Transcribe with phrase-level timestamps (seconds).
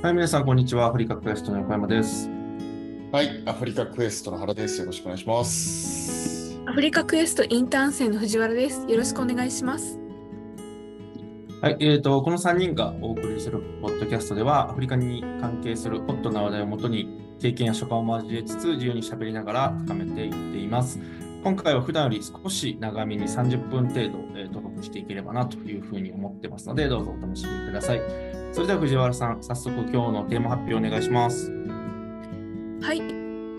[0.00, 0.86] はい、皆さん、こんにちは。
[0.86, 2.30] アフリカクエストの横山です。
[3.10, 4.78] はい、アフリカクエストの原です。
[4.78, 6.56] よろしくお願いします。
[6.66, 8.86] アフリカクエストインターン生の藤原です。
[8.88, 9.98] よろしくお願いします。
[11.60, 21.00] はい、えーと、この3人がお送りするポッドキャストでは、アフリカに関係するホットな話題をもとに、経験や所感を交えつつ、自由に喋りながら深めていっています。
[21.42, 28.00] 今回は普段より少し長めに30分程度、えー、トーしていければなというふうに思ってますので、どうぞお楽しみください。
[28.52, 31.52] それでは藤原さん、早速今日のテーマ発表お願いします。
[32.80, 33.00] はい。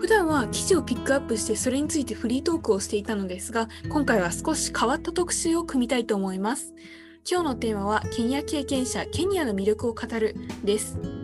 [0.00, 6.74] 普段は記事をピックアップしてそれについてフリートークをしていたのですが、今回は少し変わった特集を組みたいと思います。
[7.30, 11.19] 今日のテーマはケニア経験者ケニアの魅力を語るです。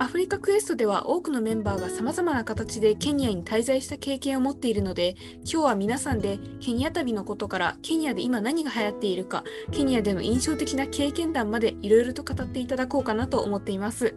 [0.00, 14.14] アフリカクエストでは多くのメンバーがさまざまな形でケニアに滞在した経験を持っているので、今日は皆さんでケニア旅のことからケニアで今何が流行っているか、ケニアでの印象的な経験談までいろいろと語っていただこうかなと思っています。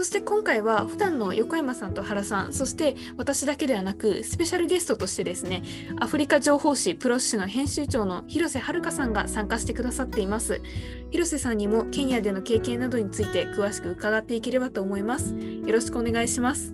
[0.00, 5.62] そして今回は普段の横山さんと原さん、そして私だけではなく、スペシャルゲストとしてですね、
[6.00, 10.62] アフリカ情報誌プロッシュの編集長の広瀬遥さんが参加してくださっています。
[11.10, 15.34] 広瀬さんにもケニアでの経験などについて詳しく伺っていければと思います。
[15.34, 16.72] よろしくお願いします。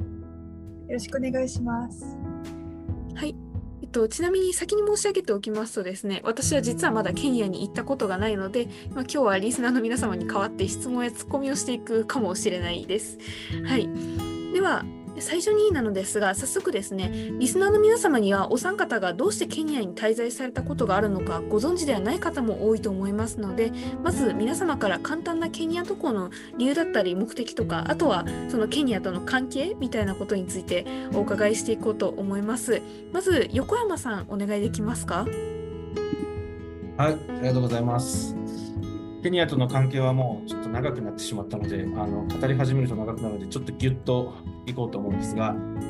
[0.86, 2.16] よろしくお願いします。
[3.16, 3.45] はい。
[3.96, 13.16] と、ちなみに先に申し上げておきますとですね、私は実はまだケニアに行ったことがないので、まあ、今日はリスナーの皆様に代わって質問やツッコミをしていくかもしれないです。
[13.64, 13.88] はい。
[14.52, 14.84] では、
[15.18, 23.72] 最初になのですが、早速ですね、リスナーの皆様にはお三方がどうしてケニアに滞在されたことがあるのかご存知ではない方も多いと思いますので、
[24.02, 32.82] まず皆様から簡単なケニア渡航の理由だったり目的とか、あとはそのケニアとの関係みたいなことについてお伺いしていこうと思います。
[33.12, 35.26] まず横山さんお願いできますか？
[36.96, 38.34] はい、ありがとうございます。
[39.26, 44.34] ケニアとの関係はもうちょっと長くなってしまったので、あの語り始めると長くなるので、ちょっとギュッと
[44.66, 45.46] いこうと思うんですが、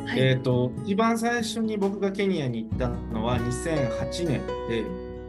[0.06, 4.84] はい、えっ、と、一番最初に僕がケニアに行ったのは2008年で、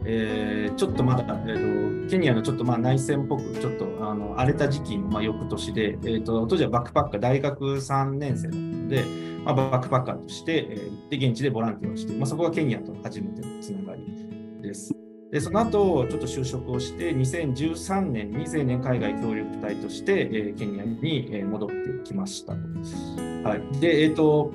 [0.06, 9.04] えーちょっとまだ、えーと、ケニアのちょっとまあ内戦っぽく、ちょっとあの荒れた時期のまあ翌年で、えーと、当時はバックパッカー、大学3年生だったので、
[9.44, 15.07] まあ、バックパッカーとして、えー行って現地でボランティアをして、まあ、そこがケニアと初めてのつながりです。
[15.30, 21.74] で、その後、ちょっと就職をして、2013年に青年海外協力隊として、えーケニアにえー戻って
[22.04, 22.54] きました。
[22.54, 23.80] はい。
[23.80, 24.52] で、えっ、と、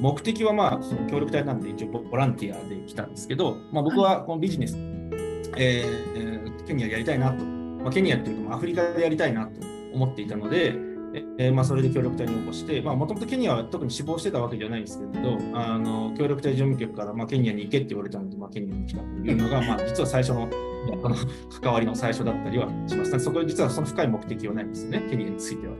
[0.00, 5.12] 目的はまあ、その協力隊なんで一応ボランティアで来たんですけど、まあ僕はこのビジネス、えー
[5.56, 9.60] えーケニアでやりたいなと、まあ、ケニアっていうかまあアフリカでやりたいなと
[9.92, 10.74] 思っていたので、
[11.38, 20.48] えーまあ、それで協力隊に応募して、まあ、もともとケニアは特に志望してたわけじゃないんですけれど、あの協力隊事務局から、まあ、ケニアに行けって言われたので、まあ、ケニアに来たというのが、まあ、実は最初の
[21.02, 21.16] あの
[21.62, 23.18] 関わりの最初だったりはします。
[23.18, 25.74] そこは実はその深い目的はないんですね、ケニアについては。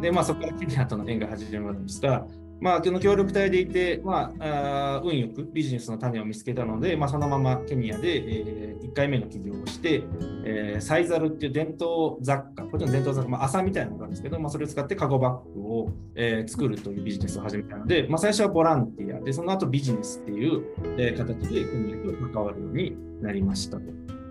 [0.00, 2.26] で、まあ、そこからケニアとの縁が始まるんですが、
[2.60, 10.02] まあ、の協力隊でいて、まあ、運よくビジネスの種を見つけたので、まあ、そのままケニアで、え1回目の起業をして、
[10.44, 20.64] えーサイザルっていう伝統雑貨、こっちの伝統雑貨、まあ、麻みたいなのがあるんですけど、まあ、それを使ってカゴバッグを、えー作るというビジネスを始めたので、まあ、最初はボランティアで、その後ビジネスっていう、
[20.98, 23.78] えー形でケニアと関わるようになりました。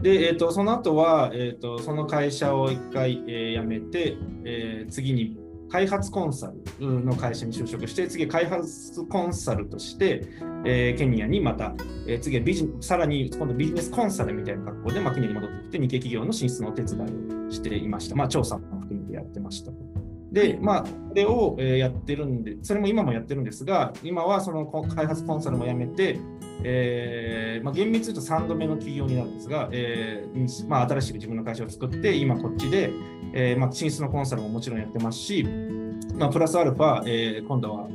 [0.02, 5.38] で、えー、とその後は、えー、とその会社を一回、えー辞めて、えー次に
[5.70, 10.24] 開発コンサルの会社に就職して、次開発コンサルとして、
[10.66, 11.74] えーケニアにまた、
[12.08, 17.02] えー次はビジさらに今度ビジネスコンサルみたいな格好で、まあ、ケニアに戻ってきて、日系企業の進出のお手伝い
[17.48, 18.16] をしていました。
[18.16, 19.72] まあ、調査も含めてやってました。
[20.32, 26.20] で、まあ、これを、えーやってるんで、それも今もやってるんですが、今はそのこ開発コンサルもやめて、
[26.64, 32.92] えーまあ、厳密に言うと3度目の起業になるんですが、えーまあ、新しく自分の会社を作って、今こっちで、
[33.34, 35.44] えーまあ、進出のコンサルももちろんやってますし、
[36.16, 37.88] まあ、プラスアルファ、えー今度は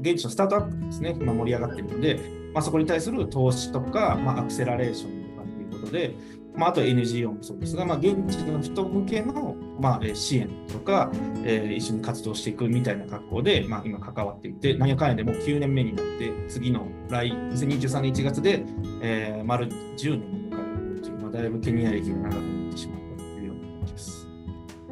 [0.00, 2.20] 現地のスタートアップですね、今盛り上がっているので、
[2.54, 6.14] まあ、そこに対する投資とか、まあ、アクセラレーションとかっていうことで、
[6.58, 11.10] まあ、あとは NGO もそうですが、まあ、現地の人向けの、まあ、えー支援とか、
[11.44, 18.64] えー一緒に活動していくみたいな格好で、まあ、今関わっていて、なんやかんやでもう9年目になって、次の来2023年1月で、
[19.02, 19.66] えー丸
[19.96, 24.26] 10年を迎えるという、まあ、だいぶケニア歴が長くなってしまったというような感じです。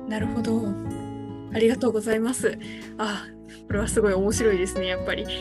[0.09, 0.63] なるほど。
[1.53, 2.59] ありがとうございます。
[2.99, 3.27] あ、
[3.67, 5.25] これはすごい面白いですね、やっぱり。
[5.27, 5.35] で、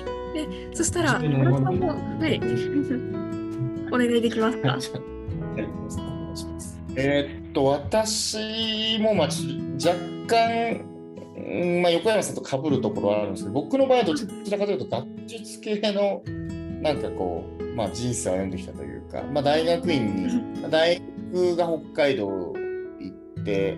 [0.74, 2.40] そしたら、はい。
[3.92, 4.70] お願いできますか？
[5.56, 5.68] はい、。
[6.98, 10.82] えーっと、私もまあ若干、
[11.82, 16.24] まあ、横山さんと被るところはあるんですけど、僕の場合はどちらかというと、学術系の
[16.82, 21.02] なんかこう、まあ、人生を歩んできたというか、まあ、大学院に、大
[21.34, 23.78] 学が北海道行って、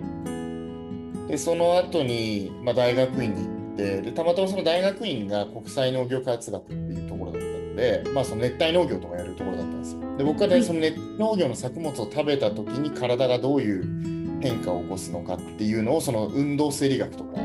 [1.27, 7.06] でその後にまあ大学院に行ってでたまたまその大学院が国際農業開発学っていう
[7.77, 10.17] で、まあ、その熱帯農業とかやるところだったんですよ。
[10.17, 17.39] で僕はね、その熱帯農業の作物を食べた時に体がどういう変化を起こすのかっていうのをその運動生理学とか、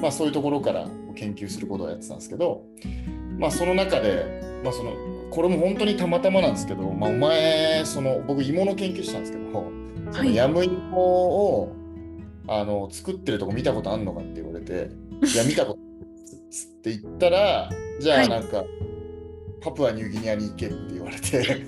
[0.00, 2.64] まあ、そういうところから研究することをやってたんですけど、
[3.38, 4.92] まあ、その中で、まあ、その
[5.30, 9.70] これも本当にたまたまなんですけど、まあ、お前その僕芋の研究したんですけど
[10.12, 11.76] そのヤムイモを、
[12.46, 14.90] あの作ってるとこ見たことあんのかって言われて
[15.34, 15.78] 「いや見たこと
[16.50, 17.68] つって言ったら
[18.00, 18.66] じゃあなんか、はい、
[19.60, 21.66] パプアニューギニアに行けって言われて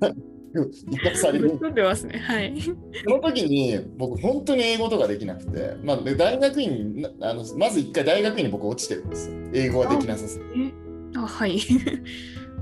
[0.54, 1.58] 行かされる。
[1.74, 2.18] てますね。
[2.18, 2.60] はい。
[2.60, 2.70] そ
[3.10, 9.36] の時に僕本当に英語とかできなくて、まあ、大学院あのまず一回大学院に僕落ちてるんですよ。
[9.52, 10.72] 英語はできなさすぎ
[11.14, 11.60] あはい。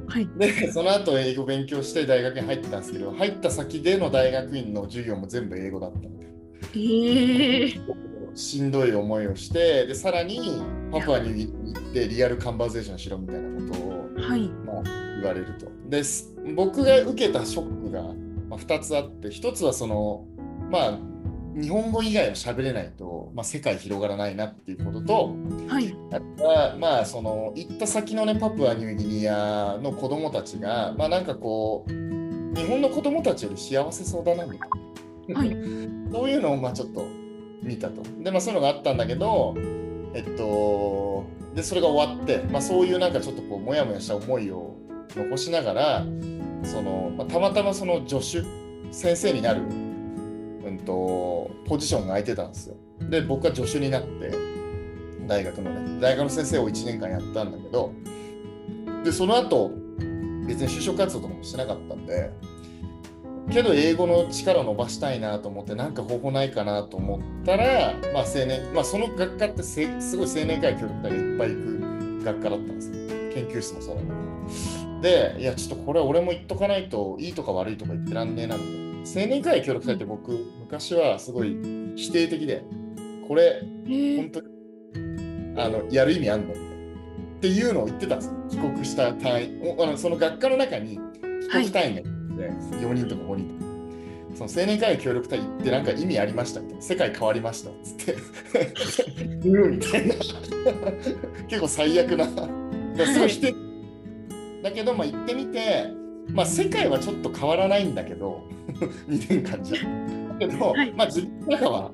[0.06, 6.26] はい、 でその後英語勉強して大学に入ったんですけど入った先での大学院の授業も全部英語だったんで、
[6.75, 7.81] えー、
[8.34, 14.48] しんどい思いをしてでさらにパプアに行ってリアルカンバーゼーションしろみたいなことを、はい。
[14.48, 14.82] まあ、
[15.20, 15.66] 言われると。
[15.88, 16.02] で
[16.54, 18.02] 僕が受けたショックが、
[18.48, 20.26] まあ、2つあって1つはその
[20.70, 20.98] まあ
[21.54, 25.37] 日本語以外は喋れないと、まあ、世界広がらないなっていうことと、
[25.69, 31.92] はい、あとはまあその行った先のねパプアニューギニアの子供たちがまあなんかこう
[32.56, 34.69] 日本の子供たちより幸せそうだなみたい
[35.28, 35.50] な、はい、
[36.12, 37.06] そういうのをまあちょっと
[37.64, 38.02] 見たと。
[38.20, 39.55] でまあそういうのがあったんだけど
[40.14, 41.25] えっと
[41.55, 44.76] でそれが終わって、まあ、そういうなんかちょっとこうモヤモヤした思いを
[45.16, 46.06] 残しながら
[46.64, 48.44] その、まあ、たまたまその助手
[48.93, 49.62] 先生になる
[50.66, 52.76] うんと、ポジションが空いてたんですよ。
[53.11, 54.32] で、僕は助手になって、
[55.26, 57.93] 大学のね、大学の先生を1年間やったんだけど、
[59.05, 59.70] で、その後、
[60.46, 62.31] 別に就職活動とかもしてなかったんで、
[63.50, 69.81] けど英語の力を伸ばしたいなと思って、なんか方法ないかなと思ったら、まあ青年、まあその学科ってす
[70.17, 71.55] ごい青年会協力隊がいっぱい行
[72.20, 72.94] く学科だったんですよ。
[73.35, 74.14] 研究室もそうだけど。
[75.02, 78.85] で、いや、ちょっとこれ俺も言っとかないといいとか悪いとか言ってらんねえなみたいな。
[79.23, 81.56] 青年会協力隊って僕、昔はすごい
[81.97, 82.64] 否定的で、
[83.29, 83.61] これ、
[84.17, 84.47] 本当に
[85.56, 86.55] あのやる意味あんの？
[86.55, 86.56] っ
[87.40, 88.35] ていうのを言ってたんですよ。
[88.50, 90.99] 帰国した隊員、あのその学科の中に
[91.43, 92.02] 帰国隊員が
[92.42, 93.48] 4人とか5人。
[93.58, 93.75] とか。
[94.34, 98.16] その青年会協力隊行ってなんか意味ありましたって世界変わりましたっつって。
[99.42, 100.14] 言 うみたいな。
[101.46, 102.26] 結構最悪な。
[102.26, 103.54] すごい否定
[104.62, 105.88] だけどまあ行ってみて
[106.32, 108.42] まあ世界はちょっと変わらないんだけど
[109.08, 109.78] 2年間じゃ。
[110.38, 111.92] だけど、はい、まあ、自分の中は、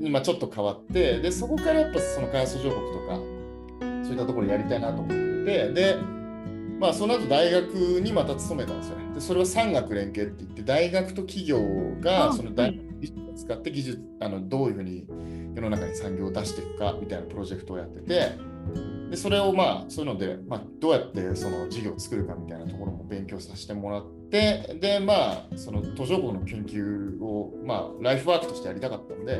[0.00, 3.16] まあ、ちょっと変わってでそこからやっぱその開発途上国とか
[4.04, 5.14] そういったところやりたいなと思って
[5.44, 5.96] てで、
[6.78, 9.14] まあ、その後大学にまた勤めたんですよね。
[9.14, 11.60] でそれは産学連携って言って大学と企業
[12.00, 15.06] がその大学技術を使って技術あのどういうふうに
[15.54, 18.38] 世の中に産業を出していくかみたいなプロジェクトをやってて
[19.10, 29.36] でそれをまあそういうので、まあ、どうやってその事業を作るかみたいなところも勉強させてもらってでまあその途上国の研究をまあライフワークとしてやりたかったので、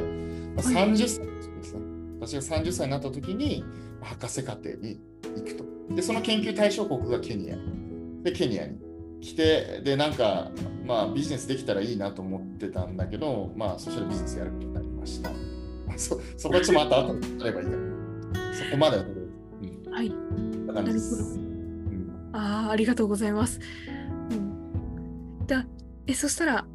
[0.54, 1.80] まあ、30歳ですね、
[2.20, 3.64] 私が30歳になった時に
[4.02, 5.00] 博士課程に
[5.34, 7.56] 行くとでその研究対象国がケニア
[8.22, 8.78] でケニアに
[9.20, 10.50] 来てでなんか
[10.86, 15.30] まあビジネスできたらいいなと思ってたんだけどまあそしたらビジネスやることになりました
[15.96, 19.04] そそこはちょっとまた後でやればいいかなそこまでは
[19.94, 20.10] はい。
[20.10, 21.22] なるほど。
[22.32, 23.60] ああ、ありがとうございます。
[24.30, 25.64] うん、だ
[26.08, 26.66] えそしたら、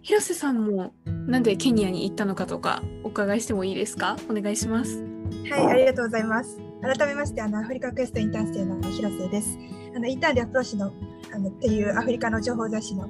[0.00, 4.16] 広瀬さんもなんでケニアに行ったのかとかお伺いしてもいいですか？
[4.30, 5.04] お願いします。
[5.50, 6.58] はい、ありがとうございます。
[6.82, 9.56] 改めまして、あのアフリカクエストインターン生の広瀬です。
[9.94, 10.92] あのインターンでアプローチの
[11.32, 13.08] あのっていうアフリカの情報雑誌の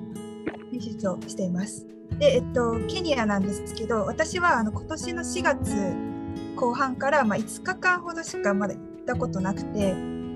[0.70, 1.86] 編集長をしています。
[2.18, 6.12] で、えっと、ケニアなんですけど、私はあの今年の4月
[6.54, 9.94] 後半から、まあ、5日間ほどしかまだ行ったことなくて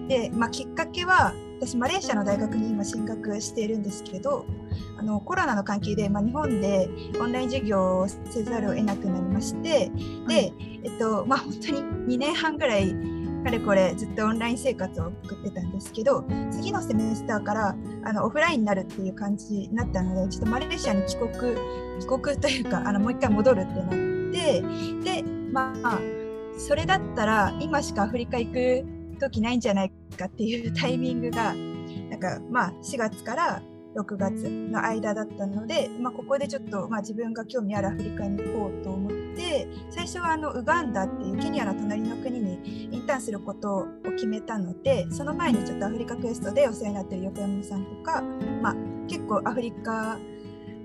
[0.08, 4.44] で、まあ、きっかけは私マレーシアの大学に今進学しているんですけど
[4.98, 6.88] あのコロナの関係で、まあ、日本で
[7.20, 9.90] オンライン授業をせざるを得なくなりまして
[10.28, 10.52] で、
[10.84, 11.80] えっとまあ、本当に
[12.16, 12.94] 2年半ぐらい
[13.46, 21.30] かれこれずっとオンライン生活を送ってたんですけど次のセメスターからあのオフラインになるっていう感じになったのでちょっとマレーシアに帰国
[22.00, 23.90] 帰国というかあのもう一回戻るってなっ
[24.32, 24.62] て
[25.22, 25.22] で
[25.52, 26.00] まあ
[26.58, 28.84] それだったら今しかアフリカ行く
[29.20, 31.54] 時ないんじゃないかっていうタイミングが
[32.10, 33.62] なんかまあ4月から
[33.96, 48.22] 6月の間だったので、まあ、ここでちょっと、まあ、自分が興味あるアフリカに行こうと思って最初はあのウガンダっていうケニアの隣の国にインターンすることを決めたのでその前にちょっとアフリカクエストでお世話になってる横山さんとか、
[48.62, 48.76] まあ、
[49.08, 50.18] 結構アフリカ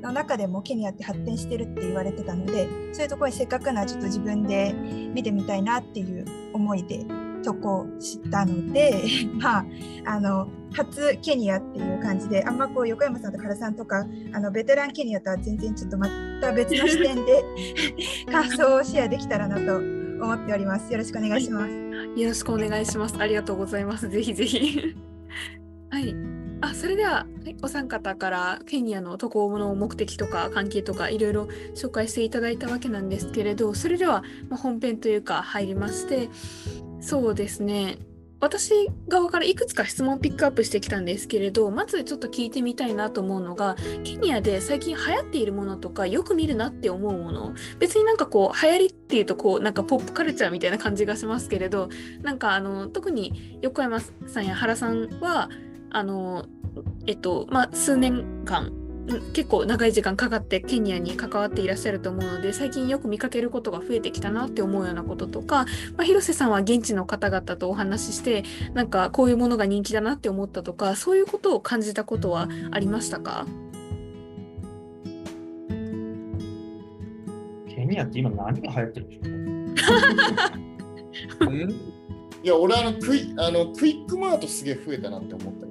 [0.01, 7.05] の中でもケニアって発展してるって言われてたのでそういうところにせっかくならちょっと自分で見てみたいなっていう思いで
[7.43, 9.01] 投稿したので
[9.39, 9.65] まあ
[10.05, 16.07] あの初ケニアっていう感じであんまこう横山さんと原さんとかあのベテランケニアとは全然ちょっとま
[16.41, 17.43] た別の視点で
[18.31, 20.91] 感想をシェアできたらなと思っております。
[20.91, 21.71] よろしくお願いします。
[21.73, 23.15] よろしくお願いします。
[23.17, 24.07] ありがとうございます。
[24.09, 24.95] ぜひぜひ。
[25.89, 26.15] はい。
[26.61, 36.29] あ、それでは、はいお三方からケニアの渡航の目的とか関係とかいろいろ紹介していただいたわけなんですけれど、それでは、まあ、本編というか入りまして、
[37.01, 37.97] そうですね。
[38.41, 51.89] 私側からいくつか質問をピックアップしてきたんですけれど、まずちょっと聞いてみたいなと思うのが、ケニアで最近流行っているものとか、よく見るなって思うもの、別になんかこう、流行りっていうと、こう、なんかポップカルチャーみたいな感じがしますけれど、
[52.23, 55.49] なんかあの、特に横山さんや原さんは、
[55.91, 56.45] あの、
[57.05, 58.71] えっと、まあ、数年間、
[59.33, 65.65] 結構長い時間かかってケニアに関わっていらっしゃると思うので最近よく見かけることが増えてきたなって思うようなこととか、
[65.97, 68.43] まあ、広瀬さんは現地の方々とお話しして
[68.73, 73.45] なんかこういうものが人気だなって思ったとかそういうことを感じたことはありましたか？
[77.67, 81.73] ケニアって今何が流行ってるんでしょうね
[82.43, 85.70] いや、俺あのクイあのクイックマートすげえ増えたなって思った。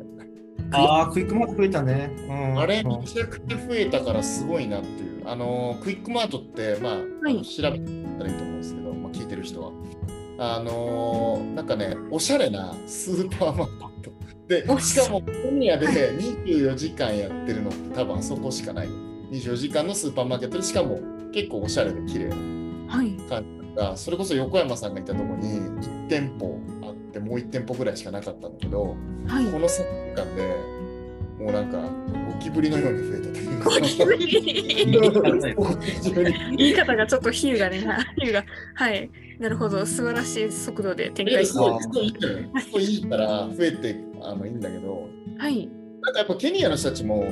[0.73, 2.11] ああ、クイックマート増えたね。
[2.29, 5.23] うん、あれうんめちゃくちゃ増えたからすごいなっていう。
[5.27, 9.73] あのクイックマートって、まあ、あの調べたらいいと思うんですけど、まあ、聞いてる人は。
[10.39, 14.13] あのなんかね、おしゃれなスーパーマーケット。
[14.49, 18.89] で、おしかもケニアで24時間やってるのって多分あそこしかない。
[19.31, 20.99] 24時間のスーパーマーケットで、しかも
[21.33, 22.37] 結構おしゃれで綺麗な
[22.97, 26.50] はい感じが、それこそ横山さんがいたところに1店舗
[27.41, 29.45] 1店舗ぐらいしかなかったんだけど、はい。
[29.47, 30.81] この3年間で
[31.41, 33.71] もうなんかゴキブリのように増えたというか。
[36.57, 37.79] 言い方がちょっと比喩がね
[38.19, 38.45] 比喩が。
[38.75, 39.11] はい。
[39.39, 39.87] なるほど。
[39.87, 41.47] 素晴らしい速度で展開。
[41.47, 41.79] してそ
[42.79, 45.69] ういいから増えてあのいいんだけど、はい。
[46.03, 47.27] なんかやっぱケニアの人たちも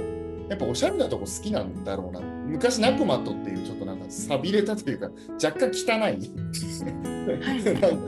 [0.48, 2.20] やっぱおしゃれなとこ好きなんだろうな。
[2.20, 5.10] 昔ナクマットっていうちょっとなんか寂れたというか
[5.42, 6.16] 若干汚いなんか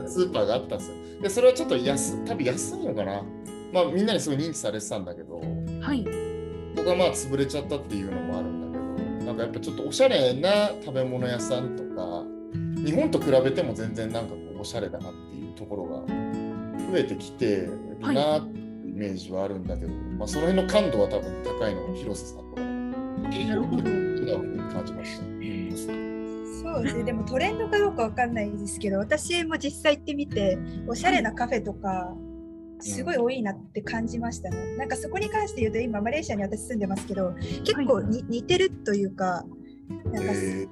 [0.07, 0.95] スーパーがあったんですよ。
[1.21, 3.23] でそれはちょっと安多分安いのかな。
[3.71, 5.39] まあみんなにすごい認知されてたんだけど、
[5.81, 6.09] はいこ
[6.77, 8.85] こがまあ潰れちゃったっていうのもあるんだけ
[9.25, 12.23] ど、なんかやっぱちょっとおしゃれな食べ物屋さんとか、
[12.83, 16.03] 日本と比べても全然なんかこうおしゃれだなっていうところが
[16.91, 17.69] 増えてきて
[17.99, 18.60] るなっていうイ
[19.01, 23.83] メージはあるんだけど、まあその辺の感度は多分高いのが広瀬さんとか、なるほど。
[24.71, 25.23] 感じました？
[26.61, 32.15] そうですね、でもトレンドかどうかわかんないですけど、私も実際行ってみて、おしゃれなカフェとか、
[32.79, 34.77] すごい多いなって感じましたね。
[34.77, 37.33] なんかそこに関して言うと、今、マレーシアに私住んでますけど、
[37.65, 39.43] 結構に、似てるというか、
[40.13, 40.67] なんか、え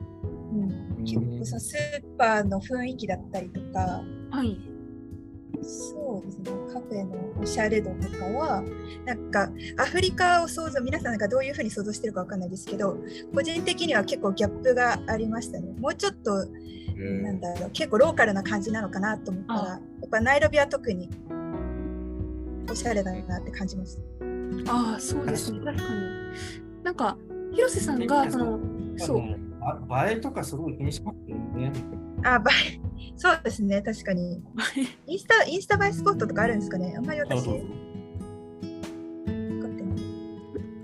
[0.51, 0.55] う
[1.01, 4.57] ん、結構そのスーパーの雰囲気だったりとか、はい
[5.61, 8.63] そうですね、カフェのおしゃれ度とかは、
[9.05, 12.97] なんかアフリカを想像、皆さんがどういうふうに想像してるかわかんないですけど、
[13.33, 15.73] 個人的には結構ギャップがありましたね。
[15.79, 17.23] もうちょっとー。
[17.23, 19.65] なんだろう結構ローカルな感じなのかなと思ったらあ。
[19.67, 21.09] やっぱナイロビは特に
[22.69, 24.01] おしゃれだなって感じました。
[24.71, 25.59] ああそうですね。
[25.63, 25.89] 確かに。
[26.83, 27.17] なんか
[27.53, 28.59] 広瀬さんがその
[28.97, 29.21] そう。
[29.89, 31.71] あ映えとかすごい気にしますよね。
[32.23, 32.39] あ映
[32.75, 32.78] え
[33.15, 34.41] そうですね確かに
[35.07, 36.93] インスタインスタ映えスポットとかあるんですかね？
[36.97, 37.45] あんまり私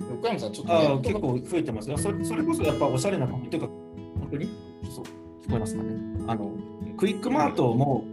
[0.10, 2.24] 横山さん、ちょっとああネットが結構増えてますよそれ。
[2.26, 3.68] それこそやっぱおしゃれなカフェというか、
[4.20, 4.50] 本当に？
[4.90, 5.04] そう
[5.46, 5.94] 聞こえますかね？
[6.28, 6.52] あの
[6.98, 8.06] クイックマートも、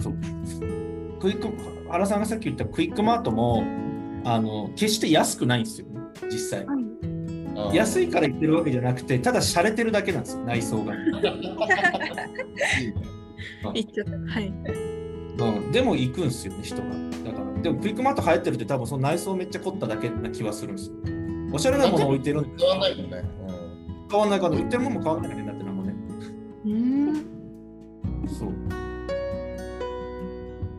[0.00, 0.14] そう
[1.20, 1.48] クイック
[1.88, 3.62] 原さんがさっき言ったクイックマートも
[4.24, 6.00] あの決して安くないんですよね、
[6.30, 6.66] 実際。
[6.66, 6.81] はい
[7.72, 10.94] 安いから言ってるわけじゃなくて、ただ洒落てるだけなんですよ、内装が。
[13.74, 14.52] 言っちゃったはい
[15.38, 16.82] うん、でも行くんですよね、人が。
[17.24, 20.96] だから、でもクイックマート流行ってるって多分その内装めっちゃ凝っただけな気はするんですよ。
[21.52, 23.24] おしゃれなもの置いてるんで変わんないもんね。
[24.10, 25.94] 変わんないから、売ってるものも変わんないねだってなんもね。
[26.64, 27.14] うーん
[28.28, 28.48] そう。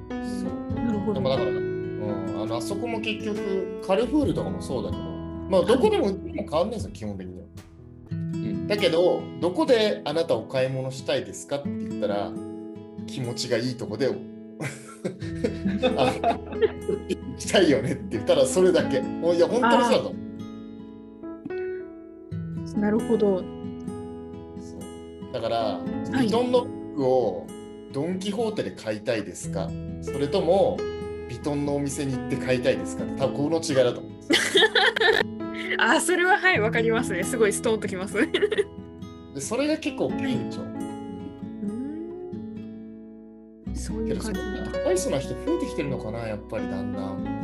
[0.09, 0.49] そう。
[0.49, 5.12] うん、でなるほどもだから、うん、あのあそこも結局、カルフールとかもそうだけど、
[5.53, 7.45] まあ、どこでも変わんないんですよ、基本的には。
[8.15, 12.31] んだけど、どこであなたお買い物したいですかって言ったら、
[13.05, 14.09] 気持ちがいいとこで、
[15.95, 16.11] あ
[17.37, 18.97] したいよねって言ったら、それだけ。
[18.97, 19.03] いや、
[19.47, 20.17] 本当にそうだと思
[22.75, 22.79] う。
[22.79, 25.79] なるほどそうだから、
[26.19, 27.45] いビトンのバッグを
[27.91, 29.69] ドン・キホーテで買いたいですか？
[30.01, 30.79] それとも、
[31.29, 33.03] ビトンのお店に行って買いたいですか？
[33.03, 34.63] って多分この違いだと思うんですよ。
[35.77, 37.23] あ、それははい、わかりますね。
[37.23, 38.17] すごいストーンときます。
[38.17, 38.27] う
[39.33, 40.61] でそれが結構大きいんでしょ。
[40.61, 40.65] ー
[43.71, 47.43] んそういけど、そう感じこに高い層な人増えてきてるのかな、やっぱりだんだん。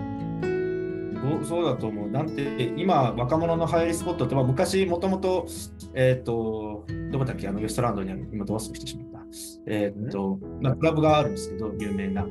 [1.22, 2.10] そうそうだと思う。
[2.10, 5.48] なんて、今、若者の流行りスポットって、まあ、昔、もともと、
[5.94, 9.28] えっ、と、どこだっけ、あの、ウエストランドにある、今、どうしてしまった。
[9.68, 12.26] えっ、と、まあ、クラブがあるんですけど、有名な。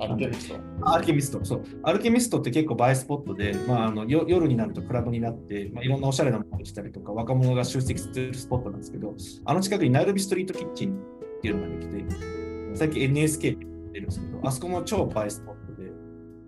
[0.00, 0.54] あるけど人。
[0.82, 1.64] アルケミスト、そう。
[1.82, 15.90] アルケミストって結構映えスポットで、まあ、あのよ夜になるとクラブになって、まあ、いろんなおしゃれなものが来たりとか、若者が集積するスポットなんですけど、あの近くにナイロビストリートキッチンっていうのができて、最近 NSK って出るんですけど、あそこも超映えスポットで、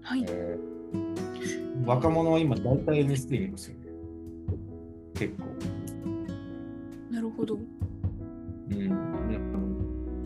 [0.03, 0.25] はい。
[0.29, 0.59] え
[1.85, 3.87] 若者は今大体 NSK にいますよね。
[5.15, 5.45] 結構。
[7.13, 7.59] なるほど。
[8.71, 9.50] うん。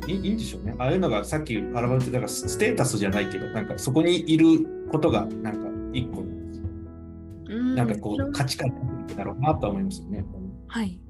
[0.07, 0.75] いいいいいんでしょうね。
[0.79, 4.47] ああいうのがさっきアルバムって、だからスステータスじゃないけど、なんかそこにいる
[4.91, 8.73] ことが、なんか一個、うんなんかこう価値観
[9.17, 10.25] だろうなとは思いますよね。
[10.67, 11.01] はい。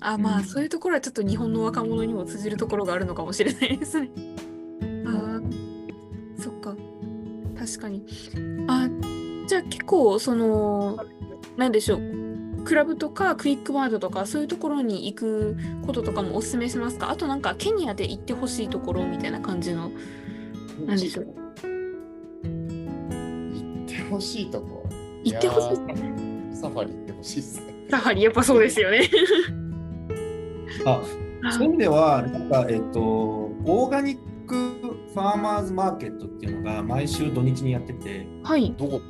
[0.00, 4.10] あ、まあ、うんそういうところはちょっと日本の若者にも通じるところがあるのかもしれないですね。
[5.06, 5.42] あー
[6.38, 6.76] そっか。
[7.58, 8.04] 確かに。
[8.68, 8.88] あ、
[9.46, 10.98] じゃあ結構、その、
[11.56, 12.23] なんでしょう。
[12.64, 15.56] クラブとかクイックワードとかそういうところに行く
[15.86, 17.10] こととかもおすすめしますか？
[17.10, 19.90] あとなんかケニアで行ってほしいところみたいな感じの
[20.86, 21.32] なんでしょう行
[23.84, 24.88] ってほしいとこ？
[25.24, 25.76] 行ってほしい
[26.56, 27.74] サファリ行ってほしいですね。
[27.90, 29.08] やはりやっぱそうですよね。
[30.84, 31.00] あ
[31.46, 34.54] あそういう意味では、なんか、えっと、オーガニック
[35.12, 38.74] ファーマーズマーケットっていうのが毎週土日にやってて、はい。
[38.78, 39.02] どこ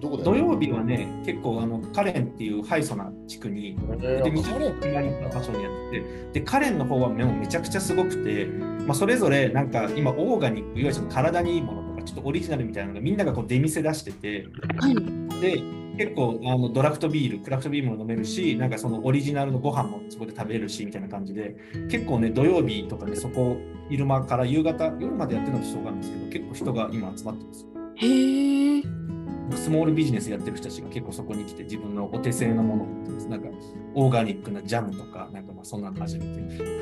[0.00, 8.46] 土曜日はね、結構あのカレンっていうハイソな地区に、えで、ーカレン左の場所にやってて、で、カレンの方はもうめちゃくちゃすごくて、
[8.86, 14.46] まあ、それぞれなんか今、オーガニック、いわゆるその体にいいものとか、ちょっとオリジナルみたいなのがみんながこう出店出してて、
[14.78, 14.94] はい。
[15.40, 15.62] で、
[15.96, 21.56] 結構あのドラフトビール、クラフトビールも飲めるし、なんかそのオリジナルのご飯もそこで食べれるしみたいな感じで、
[21.90, 23.56] 結構ね、土曜日とかね、そこ、
[23.88, 27.66] 昼間から夕方、夜までやってるのとしょうがないんですけど、結構人が今集まってます。
[27.96, 29.15] へえ。
[29.54, 33.28] スモールビジネスやってる人たちが結構そこに来て自分のお手製のものを売ってます。
[33.28, 33.48] なんか
[33.94, 36.40] オーガニックなジャムとか、なんかまあそんなの始めて、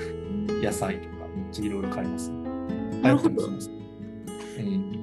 [0.64, 2.31] 野菜とか、めっちゃいろいろ買います、
[3.03, 3.70] なるほど流行ってます
[4.59, 4.94] うん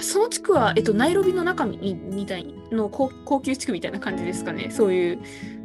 [0.00, 4.68] その地区は、えっと、ナイロビの中みみたいの高高級地区みたいな感じですかね？
[4.70, 5.18] そういう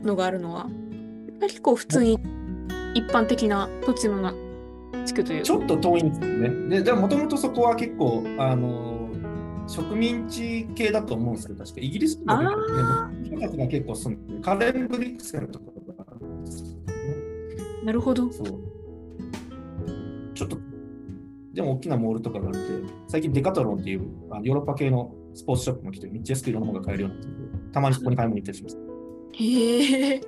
[0.03, 0.69] のがあるのは。
[1.41, 2.19] 結構普通に
[2.93, 4.33] 一般的な土地のな
[5.05, 6.77] 地区というちょっと遠いんですよね。
[6.77, 8.88] で、でももともとそこは結構、あの
[9.69, 12.57] 植民地系だと思うんですけど、確かイギリスとか結構
[13.13, 16.73] ね、人たちが結構住んでるカレンブリックセルとかがあるんですよね。
[17.83, 18.31] なるほど。
[18.31, 18.47] そう。
[20.33, 20.57] ちょっと、
[21.53, 22.59] でも大きなモールとかがあって、
[23.07, 28.77] 最近デカトロンっていうあのヨーロッパ系のスポーツショップも来て、めっちゃ安くいろんなものが買えるようになってたまにそこに買い物に行ったりします。
[29.33, 30.21] へえ。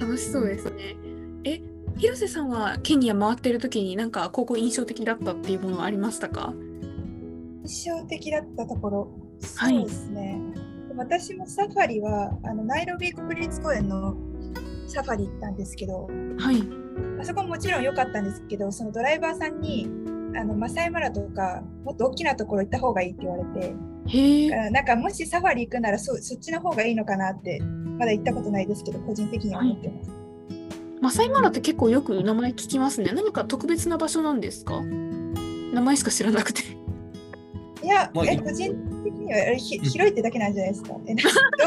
[0.00, 0.96] 楽しそうですね。
[1.44, 1.60] え、
[1.98, 6.54] 広瀬さんはケニア回ってる時になんか高校印象的だったっていうものはありましたか？
[7.68, 9.00] 印象的だったところ、
[9.58, 10.40] はいそうですね。
[10.96, 14.16] 私もサファリはあのナイロビ国立公園の
[14.88, 16.62] サファリ行ったんですけど、はい。
[17.20, 19.86] あそこももちろん良かったんですけど、そのドライバーさんに
[20.36, 23.74] あのマサイマラとかもっと大きなところ行った方がいいって言われて、
[24.08, 30.10] へなんかもしサファリ行くならそそっちの方がいいのかなって、まだ行ったことないですけど、個人的には思ってます。
[31.00, 33.12] マサイマラって結構よく名前聞きますね。
[33.14, 34.80] 何か特別な場所なんですか？
[34.80, 36.62] 名前しか知らなくて。
[37.88, 40.94] いや、まあいえ個人的にはあれひ広いってだけなんじゃないですか。
[41.08, 41.22] え動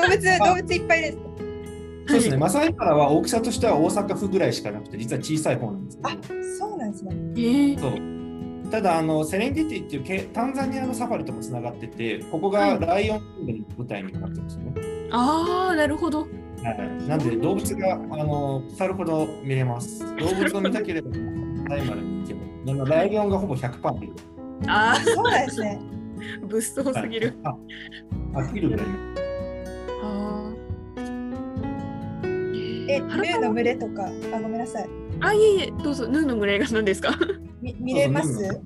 [0.08, 1.18] 物動物いっぱいです。
[1.18, 6.18] そうですね、はいマサイマラは大きさとしては大阪府ぐらいしかなくて、実は小さい方なんですけどあ、
[6.60, 7.16] そうなんですね。
[7.38, 7.78] へえ。
[7.78, 7.94] そう
[8.70, 14.74] ただあの、セレンディティっていうけタンザニアのサファリともつながってて、ここはいがライオンキングの舞台になってるんですよね。
[15.12, 16.20] ああ、なるほど。
[16.20, 20.00] はい、なんで動物があの腐るほど見れます。
[20.18, 21.10] 動物を見たければ、
[21.70, 22.34] ライマルに行け
[22.84, 22.86] ば。
[22.86, 24.14] ライオンがほぼ100%見る。
[24.68, 25.80] あそうなんですね。
[26.42, 27.34] あ、 物騒すぎる。
[27.44, 27.56] あ、
[28.34, 29.00] 飽きるぐらい見る。
[30.04, 30.54] あ
[32.88, 33.18] え、あ。
[33.18, 34.90] ルーの群れとか、あ、ごめんなさい。
[35.20, 37.18] あ、いえいえ、どうぞ、ヌーの群れが何ですか？
[37.62, 38.62] み見れます？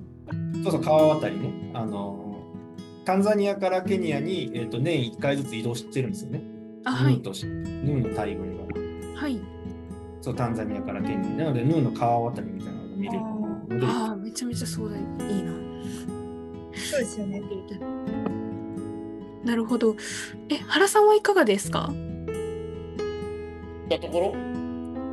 [0.64, 1.72] そうそう川渡りね。
[1.74, 2.24] あの
[3.04, 6.42] タンザニアからケニアに、えー、と年1回ずつ移動してるんですよね。
[6.86, 7.14] あ、はい。
[7.14, 8.64] ヌーとしヌーの大群が。
[9.16, 9.40] はい。
[10.22, 11.38] そう、タンザニアからケニアに。
[11.38, 14.98] なので、ヌーの川渡りみたいなのが見れるので、ああ、めちゃめちゃ壮大。
[14.98, 15.52] いいな。
[16.76, 17.42] そうですよね。
[19.44, 19.96] なるほど。
[20.50, 21.92] え、原さんはいかがですか？
[21.92, 21.96] 行
[23.86, 24.34] ったところ？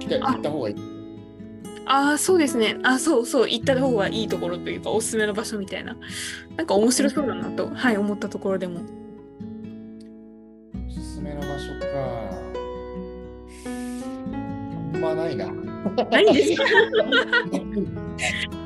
[0.01, 0.77] 行った方がいい。
[1.85, 2.79] ああ、そうですね。
[2.83, 5.97] あそうそう、行った方がいいところというか、おすすめの場所みたいな。
[6.57, 8.81] なんか面白そうだなと、はい、思ったところでも。
[10.89, 11.73] おすすめの場所
[14.95, 15.53] あんまないな。
[16.11, 16.65] ないですか？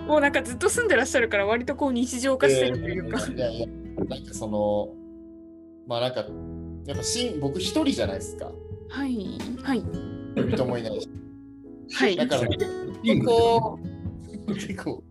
[0.07, 3.19] もうなんかずっと住んでらっしゃるから割とこう日常化してるというか。
[3.27, 3.67] いやいや、
[4.09, 4.95] なんかその、
[5.87, 6.25] まあなんか、
[6.87, 8.51] やっぱしん僕一人じゃないですか。
[8.89, 9.39] はい。
[9.63, 9.83] はい。
[10.53, 11.09] 人もいないし。
[11.95, 12.17] はい。
[12.17, 12.67] だから、結
[13.25, 13.79] 構、
[14.55, 15.03] 結構、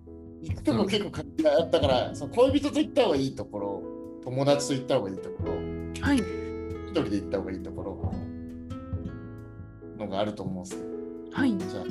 [0.42, 3.84] 行くとこ結構限りあったから、その恋人と行った方がいいところ、
[4.24, 5.54] 友達と行った方がいいところ、
[6.02, 6.18] はい。
[6.18, 6.24] 一
[6.92, 8.14] 人で行った方がいいところ
[9.98, 10.95] のがあると思うんですよ。
[11.36, 11.58] はい。
[11.58, 11.90] じゃあ、と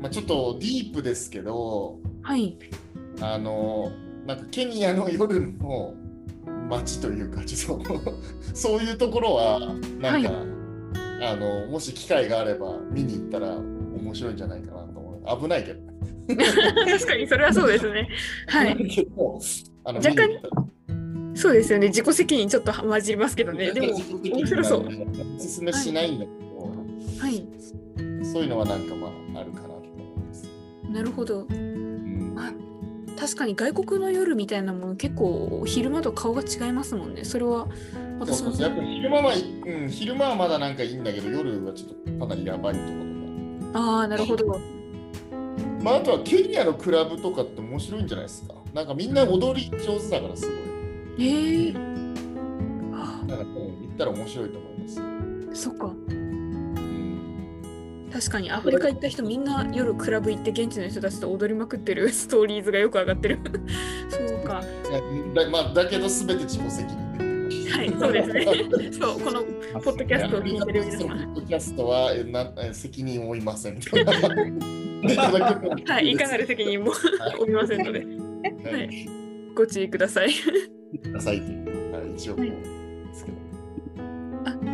[0.00, 2.58] まあ、ちょっとディープですけど、はい。
[3.20, 3.92] あの、
[4.26, 5.92] なんかケニアの夜の
[6.70, 8.00] 街というか、ちょっと
[8.54, 9.60] そういうところは、
[10.00, 10.30] なんか、
[11.20, 15.42] あの、もし機会があれば見に行ったら面白いんじゃないかなと思う。
[15.42, 15.80] 危ないけど。
[16.34, 18.08] 確かにそれはそうですね。
[18.46, 18.76] はい。
[18.76, 19.38] 危ないけど
[19.84, 20.28] あの若干
[21.34, 21.88] そうですよね。
[21.88, 23.72] 自己責任ちょっと混じりますけどね。
[23.72, 23.88] でも、
[24.24, 24.88] 面白そう。
[25.36, 26.30] おすすめしないんだけ
[27.20, 27.40] はい。
[27.40, 27.46] ど、
[28.24, 30.48] そういうのはなんかまああるかなと思います。
[30.90, 31.46] なるほど。
[31.48, 32.52] うんあ
[33.18, 37.24] 確かに外国の夜みたいなもの結構昼間と顔が違いますもんね。
[37.24, 37.66] それは
[38.20, 43.80] 私もそうそうやっぱり昼間は、うん、昼間はまだなんかいいんだけど、夜はちょっとかなりやばいところとか。
[43.80, 44.60] ああ、なるほど。
[45.82, 48.54] まあ、あとはケニアのクラブとかって面白いんじゃないですか。
[48.74, 51.26] なんかみんな踊り上手だからすごい。
[51.26, 51.74] ええ
[52.92, 55.00] あなんかうん行ったら面白いと思います。
[55.00, 55.92] ーそっか。
[58.18, 63.38] うん、確かにアフリカ行った人みんな夜クラブ行って現地の人たちと踊りまくってる ストーリーズがよく上がってる。
[64.10, 64.62] そうか。
[65.34, 67.70] だまあ、だけど全て自己責任で。
[67.70, 68.46] はい、そうですね。
[68.92, 69.42] そう、この
[69.80, 71.08] ポッドキャストを聞いてる皆さん。
[71.08, 73.74] ポッドキャストはえなえ責任を負いません。
[73.74, 73.80] は
[75.86, 76.92] はい、いかなる責任も
[77.38, 78.04] 負いませんので、は
[78.78, 79.08] い、
[79.54, 80.30] ご注意ください。
[80.32, 83.47] くださいという、はい一応こうですけど。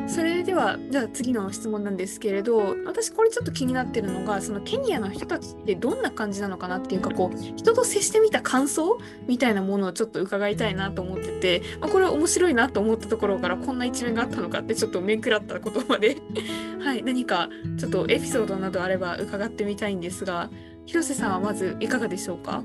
[0.07, 16.17] それではじゃあ次の質問なんですけれど私これちょっと気になってるのがそのケニアの人たちってどんな感じなのかなっていうかこう人と接してみた感想みたいなものをちょっと伺いたいなと思ってて、まあ、これ面白いなと思ったところからこんな一面があったのかってちょっと面食らったことまで
[16.85, 20.51] はい何かちょっとエピソードなどあれば伺ってみたいんですが
[20.87, 22.63] 広瀬さんはまずいかがでしょうか？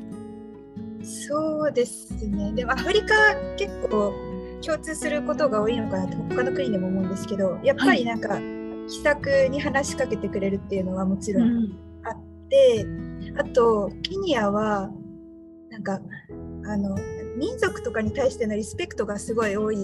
[1.04, 2.52] そうですね。
[2.52, 4.14] でもアフリカ結構
[4.66, 8.40] 共通することが多いのかなと他の国でも思うんですけど、やっぱりなんか
[8.88, 11.72] 気さくに話しかけてくれるっていうのはもちろん
[12.04, 12.86] あって、
[13.38, 14.90] あとケニアは
[15.70, 16.00] なんか
[16.66, 16.98] あの
[17.38, 19.78] 民族とかに対してのリスペクトがすごい多い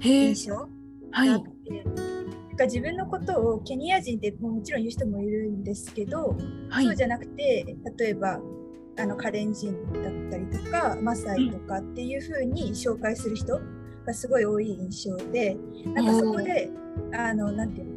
[0.00, 0.68] 印象
[1.12, 1.28] はい。
[1.28, 6.36] なんか自分のことをケニア人ってもちろん言う人もいるんですけど、
[6.68, 6.84] はい。
[6.86, 8.40] そうじゃなくて例えば
[8.96, 13.60] あのカレン人だったりとかマサイとかっていう風に紹介する人
[14.04, 16.70] がすごい多い印象でなんかそこで
[17.12, 17.94] あのなんていうの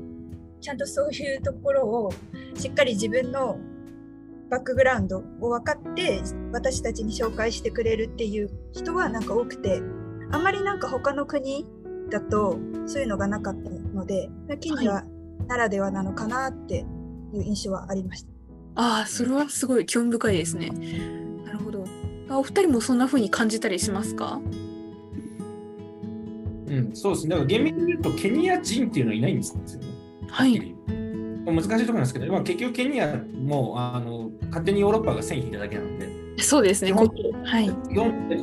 [0.59, 2.11] ちゃんとそういうところを
[2.55, 3.59] しっかり自分の
[4.49, 9.81] バックグラウンドを分かって私たちに紹介してくれるっていう人はなんか多くて
[10.31, 11.65] あんまりなんか他の国
[12.09, 15.03] だとそういうのがなかったのでケニア
[15.47, 16.85] ならではなのかなって
[17.33, 18.29] いう印象はありました。
[18.75, 20.69] ああ、それはすごい興味深いですね。
[21.45, 21.83] なるほど。
[22.29, 24.39] あお二人もそんな風に感じたりしますか？
[26.67, 27.29] うん、そうですね。
[27.31, 29.87] だから厳密に言うと、ケニア人っていうのはいないんですよね。
[30.29, 30.75] はい。
[31.45, 36.91] 難しいところなんですけど、まあ、結局ケニアもあの勝手にヨーロッパが線引いただけなので、そうですね。
[36.91, 37.05] はい。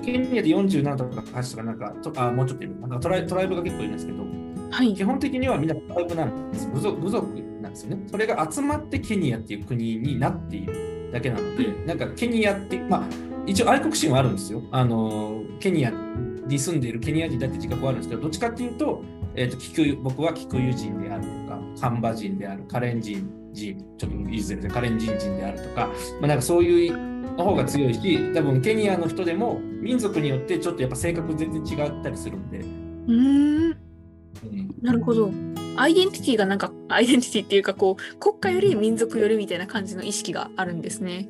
[0.00, 4.24] ケニアで47とか8とかなんかとあもうちょっといるなんかトライトライブが結構いるんですけど、
[4.70, 4.94] はい。
[4.94, 7.26] 基本的にはみんなトライブなんです部族部族
[7.60, 8.02] なんですよね。
[8.10, 13.08] それが集まってケニアっていう国になっているだけなので、なんかケニアって、まあ、
[13.46, 14.62] 一応愛国心はあるんですよ。
[14.70, 15.92] あのケニア
[16.46, 19.02] に住んでいるケニア人だって自覚はあるんですけど、どっちかっていうと、
[19.34, 25.88] えー、とキクユ僕はキクユ人であるとか、カンバ人である、カレン人人、ちょっといずれカレン人人であるとか、
[26.20, 26.96] まあ、なんかそういう
[27.36, 33.76] の方が強いし、多分ケニアの人でも民族によってちょっとやっぱ性格全然違ったりするんで、うーん。
[34.44, 35.30] うんなるほど。
[35.76, 41.28] アイデンティティがなんか、アイデンティティっていうか、こう、国家より民族よりみたいな感じの意識があるんですね。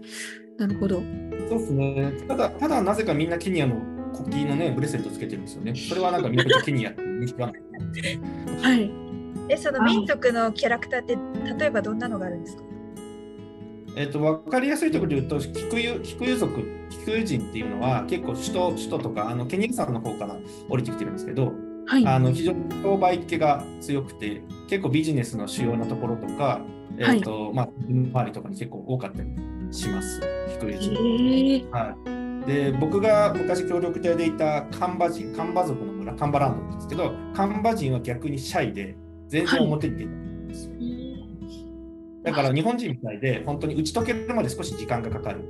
[0.58, 1.00] なるほど。
[1.48, 2.12] そうですね。
[2.28, 5.74] ただ、ただなぜかみんなケニアの国旗のね、ブレスレットつけてるんですよね。
[5.74, 7.62] それはなんかみんなケニアって認識がない。
[8.62, 8.90] はい。
[9.48, 11.18] えその民族のキャラクターって
[11.58, 12.62] 例えばどんなのがあるんですか？
[13.96, 20.36] えっと、わかりやすいところで言うと、キクユ、キクユ族、キクユ人っていうのは結構首都、首都とか、あの、ケニア山の方から
[20.68, 21.52] 降りてきてるんですけど、
[21.86, 22.06] はい。
[22.06, 26.60] あの、非常に商売系が強くて、結構ビジネスの主要なところとか、
[26.98, 29.28] えっと、まあ、周りとかに結構多かったり
[29.70, 30.20] します、
[30.54, 30.90] キクユへ人。
[30.92, 32.08] ーはい、
[32.46, 38.96] で僕が昔協力隊でいたカンバ人、カンバ族の村、カンバランドって言うんですけど、カンバ人は逆にシャイで、
[39.28, 40.72] 全然表に出ないんですよ。
[42.24, 45.42] だから日本人みたいで、本当に打ち解けるまで少し時間がかかる。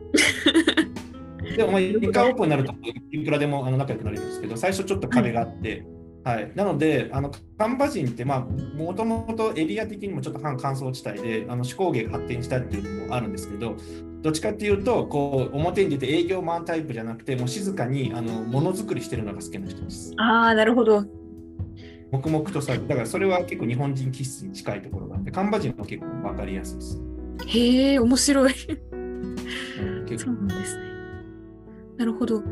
[1.56, 2.74] でも、まあ、一回オープンになると、
[3.10, 5.84] いくらでもあの仲良くなれるんですけど、最初ちょっと壁があって、
[6.24, 13.76] はい、なので、あのカンバ人って、まあ、もともとエリア的にもちょっと半乾燥地帯で、あの手工芸が発展したっていうのもあるんですけど、
[14.24, 20.14] どっちかっていうと、こう表に出て営業マンタイプじゃなくて、もう静かにあのものづくりしてるのが好きな人です。
[20.16, 21.04] ああ、なるほど。
[22.10, 22.72] 黙々とさ。
[22.74, 27.02] だからそれは結構日本人気質に近いところがあって、カンバ人は結構分かりやすいです。
[27.46, 28.54] へえ、面白い。
[28.92, 29.36] うん
[30.18, 30.84] そうなんですね。
[31.98, 32.42] なるほど。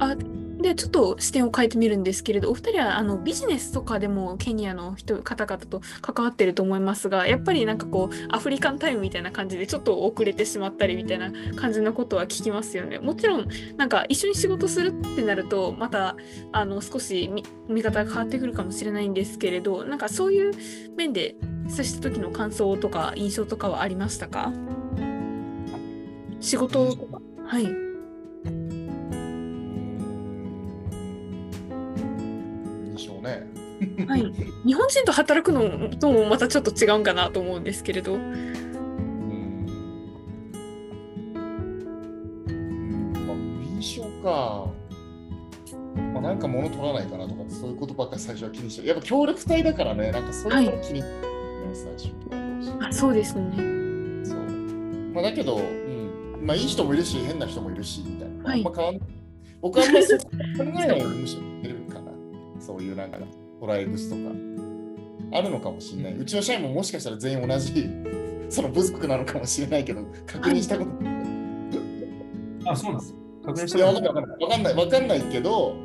[0.00, 0.14] あ、
[0.60, 12.98] で、ちょっと視点を変えてみるんですけれど、お二人はあのビジネスとかでもケニアの人方々と関わってると思いますが、やっぱりなんかこう、アフリカンタイムみたいな感じでちょっと遅れてしまったりみたいな感じのことは聞きますよね。
[12.98, 16.16] もちろん、なんか一緒に仕事するってなると、また
[16.52, 20.52] あの少し見見方が変わってくるかもしれないんですけれど、なんかそういう
[20.96, 21.36] 面で
[21.68, 24.52] 接した時の感想とか印象とかはありましたか？
[26.40, 27.20] 仕事とか。
[27.44, 27.87] はい。
[33.28, 33.46] ね。
[34.08, 34.32] はい、
[34.66, 38.14] 日本人と働くのともまたちょっと違うんかなと思うんですけれど。
[38.14, 38.24] うんう
[42.52, 43.36] んまあ、
[43.76, 44.68] 印象か。
[46.12, 48.88] まあ、なんか物取らないかなとか、そういうことばっかり最初は気にしてる。
[48.88, 51.06] やっぱ協力隊だからね、なんかそういうのを気に、ね
[51.74, 52.08] 最初
[52.80, 53.52] はあそうですね。
[54.24, 54.38] そう。
[55.12, 58.50] まあ、だけど、うん、まあいい人もいるし、変な人もいるし、みたいな。
[58.50, 58.98] はいあんま変わん
[59.60, 60.26] 僕はあんまりそう考
[60.58, 61.38] えないようにむし。
[62.68, 63.18] そういうなんか
[63.60, 64.34] トライブスとか。
[65.32, 66.16] あるのかもしれない。
[66.16, 67.88] うちの社員ももしかしたら全員同じ、
[68.50, 71.14] その部族なのかもしれないけど、確認したことない。
[72.66, 73.14] あ、そうなんです。
[73.44, 75.76] 確認したことわかんない、わかんない、わかんないけど、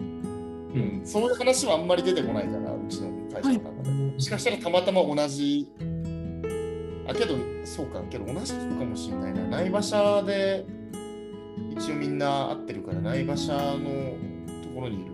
[0.74, 3.90] ううんん、そういう話はあんまり出てこないから、うちの会社の中で。
[3.90, 5.72] もしかしたらたまたま同じ、
[7.08, 9.48] あ、けど、そうか、けど同じ人かもしれないな。
[9.48, 10.66] 内馬車で、
[11.72, 14.18] 一応みんな会ってるから、内馬車の
[14.64, 15.13] ところにいる。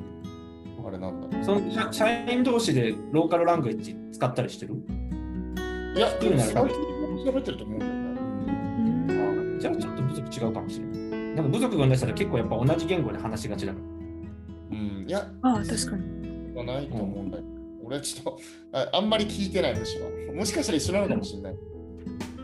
[0.89, 1.43] あれなんだ。
[1.43, 4.73] その社社員同士でローカルラングエッジ使ったりしてる？
[5.95, 6.63] いや、いいな最近
[7.25, 9.57] 喋ってると思うんだよね。
[9.57, 11.35] あじゃあちょっと部族違うかもしれない。
[11.35, 13.85] なんか部族が出したら結構やっぱ同じ言語で話しがちだから。
[14.71, 16.55] うん、いや、ああ、確かに。
[16.55, 17.43] はないと思うんだよ。
[17.83, 18.39] 俺はちょっと
[18.73, 20.33] ああんまり聞いてないむしろ。
[20.33, 21.55] もしかしたら一緒なのかもしれない。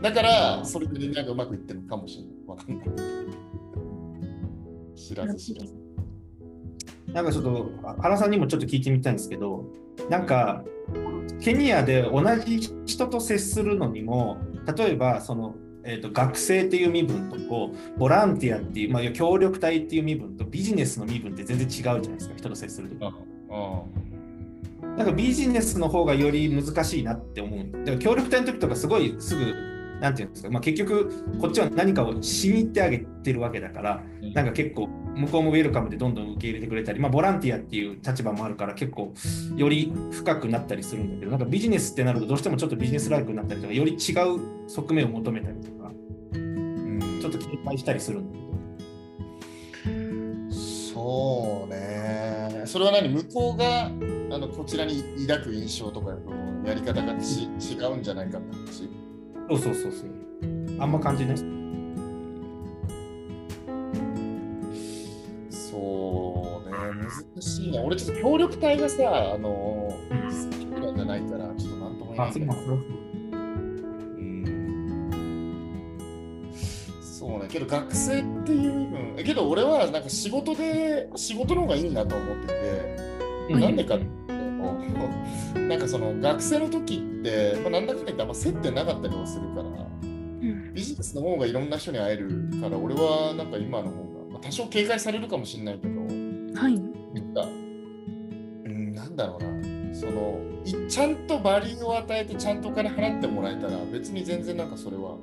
[0.02, 2.34] だから、それでなんかうまくいってるのかもしれない。
[2.46, 2.88] わかんない。
[4.96, 5.85] 知らず知らず。
[7.16, 9.64] なんかちょっと原さんにもちょっと聞いてみたいんですけど、
[10.10, 10.62] なんか
[11.40, 14.36] ケニアで同じ人と接するのにも、
[14.76, 22.98] 例えばその、えー、と学生っていう身分とこうボランティアっていう、まあ、協力隊っていう身分とビジネスの身分って全然違うじゃないですか、人と接するとき。
[23.02, 23.12] あ
[23.50, 23.82] あ
[24.98, 27.72] なんかビジネスの方がより難しいなって思う。
[27.72, 29.54] だから協力隊の時とかすごいすぐ、
[30.00, 34.02] なんていうんですか、まあ、結局こっちは何かをしに行ってあげてるわけだから、
[34.34, 39.14] なんか結構向こうもウェルカムでどんどん受け入れてくれたり、まあ、ボランティアっていう立場もあるから結構
[39.56, 45.90] より深くなったりするんだけど、なんかビジネスってなるとどうしてもちょっとビジネスライクになったりとか、より違う側面を求めたりとか、
[46.32, 48.46] うんちょっと警戒したりするんだけど。
[50.92, 52.62] そうね。
[52.66, 53.08] それは何？
[53.08, 53.90] 向こうがあ
[54.38, 56.10] のこちらに抱く印象とか
[56.64, 58.88] やり方がち違うんじゃないかって話。
[59.48, 60.10] そうそうそうそう。
[60.80, 61.36] あんま感じない
[65.50, 66.76] そうね、
[67.34, 67.82] 難しいな。
[67.82, 69.96] 俺ちょっと協力隊がさ、あの、好
[70.58, 72.78] きなんじゃないから、ちょっとなんとも言えなあ、いけどそうそうそう
[74.16, 74.44] うん
[77.02, 82.54] そうね、けど学生っていう部分、えけど俺はなんか仕事で、仕事の方がいいなと思ってて、
[83.50, 84.06] うんなんでかって
[85.54, 92.28] なんかその学生の時って、まあ、なんだかんだ言ってあんま接点なかったりもするから、うんビジネスの方がいろんな人に会える
[92.60, 96.78] から、俺はなんか今の方が、まあ、多少警戒されるかもしれないけど、はい。
[97.14, 105.16] なんか、うん、なんだろうな、そのいちゃんとバリューを与えて、ちゃんとお金払ってもらえたら、別に全然なんかそれは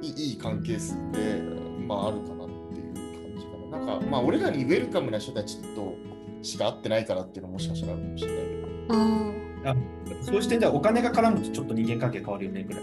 [0.00, 1.42] いい関係性で、
[1.86, 3.84] まああるかなっていう感じかな。
[3.84, 5.94] なんか、まあ俺らにウェルカムな人たちと
[6.40, 8.61] しか会ってないからっていうのももしかしたらあるかもしれないけど。
[8.88, 9.32] あ
[10.22, 12.82] そういう視点ではお金が絡むとちょっと人間関係変わるよねぐらい。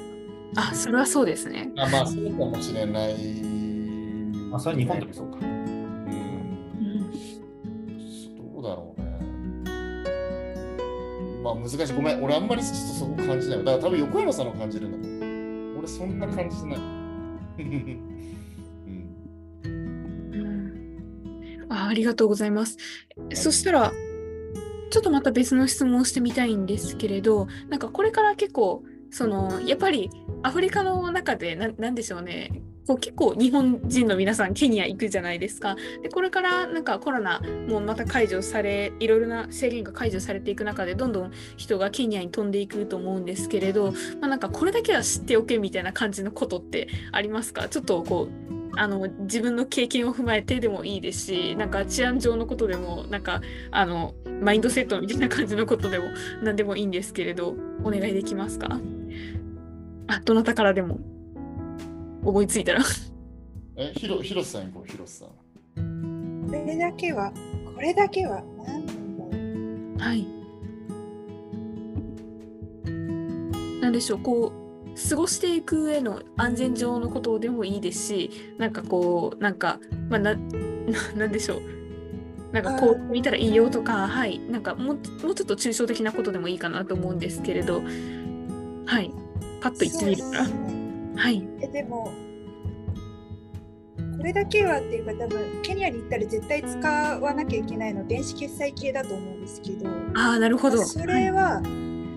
[0.55, 1.71] あ、あ、それはそうですね。
[1.77, 3.15] あまあそうかもしれない。
[4.49, 5.38] まあ、それは日本でもそうか。
[5.41, 5.49] うんうん
[8.53, 9.07] どうだろうね。
[11.43, 11.93] まあ難しい。
[11.93, 12.23] ごめん。
[12.23, 13.59] 俺あんまりちょっとそこ感じない。
[13.59, 15.17] だから多分横山さんの感じるんだと思
[15.75, 15.79] う。
[15.79, 16.77] 俺そんな感じてない。
[17.59, 17.65] うん
[19.63, 22.77] うんあありがとうございます。
[23.33, 23.91] そしたら、
[24.89, 30.10] ちょっとまた別の質問をしてみたいんですけれど、なんかこれから結構、そのやっぱり
[30.43, 32.52] アフリカの中で何、でしょうね、
[32.89, 35.75] こう結構日本人の皆さん、ケニア行くじゃないですか。
[36.02, 47.69] で、これからなんかコロナもまた解除され、いろいろな制限が解除されていく中で、どんどん人がケニアに飛んでいくと思うんですけれど、まあ、なんかこれだけは知っておけみたいな感じのことってありますか？
[47.69, 48.28] ちょっとこ
[48.73, 56.06] う、あの自分の経験を踏まえてでもいいですしなんか治安上のことでもなんかあのマインドセットみたいな感じのことでも
[56.41, 58.80] 何でもいいんですけれどお願いできますか？
[60.08, 60.99] あどなたからでも。
[62.23, 62.82] 思いついたら。
[63.75, 66.47] え、ひろ、ひろさん行こう、ひろさん。
[66.47, 67.32] これだけは、
[67.75, 69.29] これだけは、なんなんだろ
[69.95, 69.97] う。
[69.99, 70.39] はい。
[73.82, 79.79] なんでしょうこう過ごしていく上の安全上のことでもいいですしなんかこうなんか
[80.10, 80.41] まあなな
[81.15, 81.62] なんでしょう。
[82.51, 84.39] なんかこう見たらいいよとかはい。
[84.39, 87.82] なんかもうもうちょっと抽象的なことでもいいかなと思うんですけれど。
[88.86, 89.12] はい。
[89.62, 90.78] パッと言ってみるから
[91.19, 91.47] はい。
[91.62, 92.12] えでも
[94.17, 99.89] これだけはっていうか多分ケニアに行ったら絶対使わなきゃいけないの電子決済系だと思うんですけど。
[100.15, 100.84] ああなるほど。
[100.84, 101.62] それは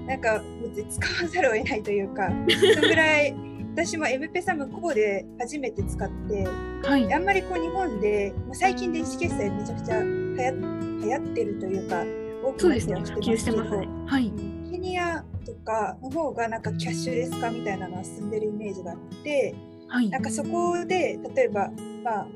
[0.07, 0.43] なんか
[0.88, 3.35] 使わざるを得ないというかそのぐらい
[3.75, 6.45] 私も M ペサ向こうで初めて使って
[6.87, 12.05] はい、はいあんまりこう日本で最近電子決済めちゃくちゃ流行流行ってるというか
[12.45, 13.88] 多くそうですなってますけどね。
[14.07, 14.33] はい。
[14.71, 19.55] ケニアとかの方がなんかキャッシュレス化みたいなのは進んでるイメージがあって
[19.88, 21.70] はいなんかそこで例えば
[22.03, 22.27] まあ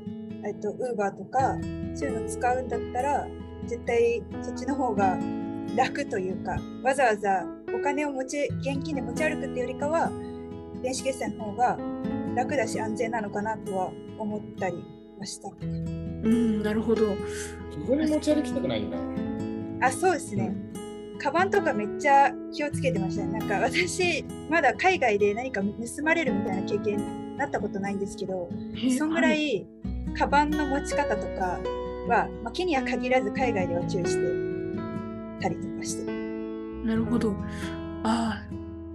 [0.45, 1.57] えっとウーバーとか
[1.95, 3.27] そういうの使うんだったら
[3.67, 5.19] 絶対そっちの方が
[5.75, 10.11] 楽というかわざわざお金を持ち現金で持ち歩くっていうよりかは
[10.83, 11.79] 電子決済の方が
[12.37, 14.77] 楽だし安全なのかなとは思ったり
[15.19, 15.49] ました。
[15.49, 17.15] うんなるほどこ
[17.89, 18.97] こに持ち歩きたくないよね。
[19.81, 20.55] あそうですね。
[21.19, 23.39] カバンとかめっちゃ気をつけてましたね。
[23.39, 25.69] なんか私まだ海外で何か盗
[26.03, 28.49] まれるみたいな経験なったことないんですけど、
[28.99, 29.67] そんぐらはいい
[30.19, 31.61] カバンの持ち方とか
[32.09, 36.11] は、まあ、ケニア限らず海外では注意してたりとかして。
[36.85, 37.35] なるほど。
[38.05, 38.47] ああ、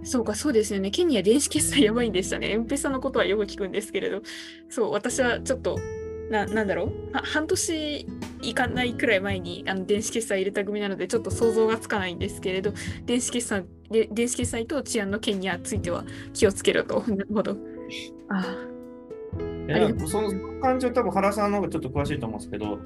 [0.02, 0.90] そうか、そうですよね。
[0.90, 2.50] ケニア電子決済やばいんでしたね。
[2.50, 4.22] エンペサのことはよく聞くんですけれど、
[4.68, 5.78] そう、私はちょっと、
[6.32, 7.12] ななんだろう？
[7.12, 8.06] は半年
[8.40, 12.72] いかないくらい前にあの電子決済入れた組なのでちょっと想像がつかないんですけれど
[13.04, 17.04] 電子決済で電子決済と治安の件については気をつけろと。
[17.12, 17.56] なるほど。
[18.30, 18.72] あ
[20.06, 22.78] その感じは多分原さんの方がちょっと詳しいと思うんですけど、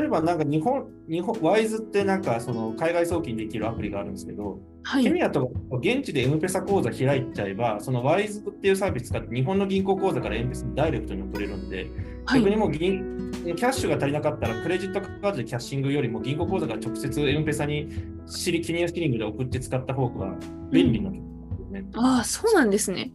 [0.00, 5.04] 例えばなんか日本、日本ワイズってなんかその海外送金できるアプリがあるんですけど、はい。
[5.04, 11.90] ケニアとか現地でエムペサ口座開いちゃえば、そのワイズっていうサービス使って日本の銀行口座からエムペサにダイレクトに送れるんで、
[12.24, 12.40] はい。
[12.40, 17.88] 逆にもう銀キャッシュが足りなかったら、クレジットカードでキャッシングよりも銀行口座から直接エムペサに
[18.26, 20.34] シリキニアシリングで送って使った方が
[20.70, 21.84] 便利なんですよね。
[21.94, 23.10] ああ、そうなんですね。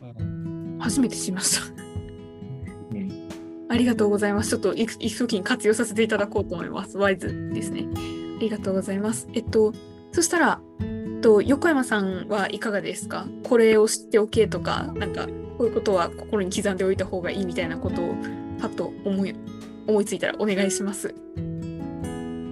[0.00, 1.66] うん初めて知りました。
[1.66, 3.28] うん
[3.68, 4.50] ありがとうございます。
[4.50, 6.98] ちょっと行く行く時に活用させていただこうと思います。
[6.98, 7.86] ワイズですね。
[8.36, 9.28] ありがとうございます。
[9.32, 9.72] えっと、
[10.10, 10.84] そしたら、え
[11.18, 13.26] っと、横山さんはいかがですか？
[13.44, 15.26] これを知っておけとか、なんか、
[15.62, 18.16] こういうことは心に刻んでおいた方がいいみたいなことを、
[18.60, 19.32] パッと思い
[19.86, 21.14] 思いついたらお願いします。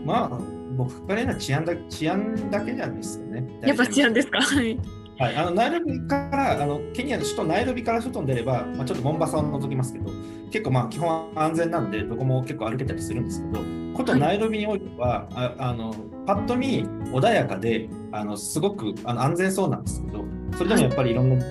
[0.05, 0.39] まあ、
[0.77, 3.45] 僕から言うのは治安だ治安だけじゃないですよね。
[3.63, 4.41] やっぱ治安ですか？
[4.41, 4.79] はい。
[5.19, 10.13] はい、あのナイロビからあのケニアの首都ナイロビから外に出れば、まあ、ちょっとモンバサを除きますけど、
[10.53, 13.61] 結構まあ基本安全なんで、どこも結構歩けたりするんですけど、
[13.97, 15.93] ことナイロビにおいては、ああの
[16.27, 20.25] パッと見穏やかで、あのすごくあの安全そうなんですけど、
[20.57, 21.45] それでもやっぱりいろんな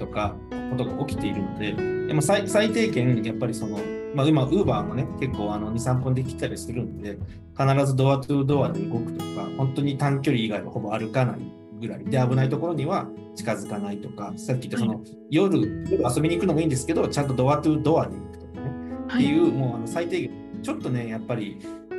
[0.00, 0.34] とか
[0.70, 1.72] ことが起きているので、
[2.06, 3.78] でも最最低限、やっぱりその、
[4.14, 7.18] まあ、今、ウーバーもね、結構あの2、3分できたりするんで、
[7.56, 11.38] 必ずドアトゥドアで動くとか、本当に短距離以外はほぼ歩かない
[11.80, 18.70] ぐらいで、危ないところには近づかないとか、さっき言ったその、夜夜遊びに行くのもいいんですけど、ちゃんとドアトゥドアで行くとかね、
[19.08, 19.24] はい。
[19.24, 20.30] っていう、もうあの最低限、
[20.62, 21.58] ちょっとね、やっぱり、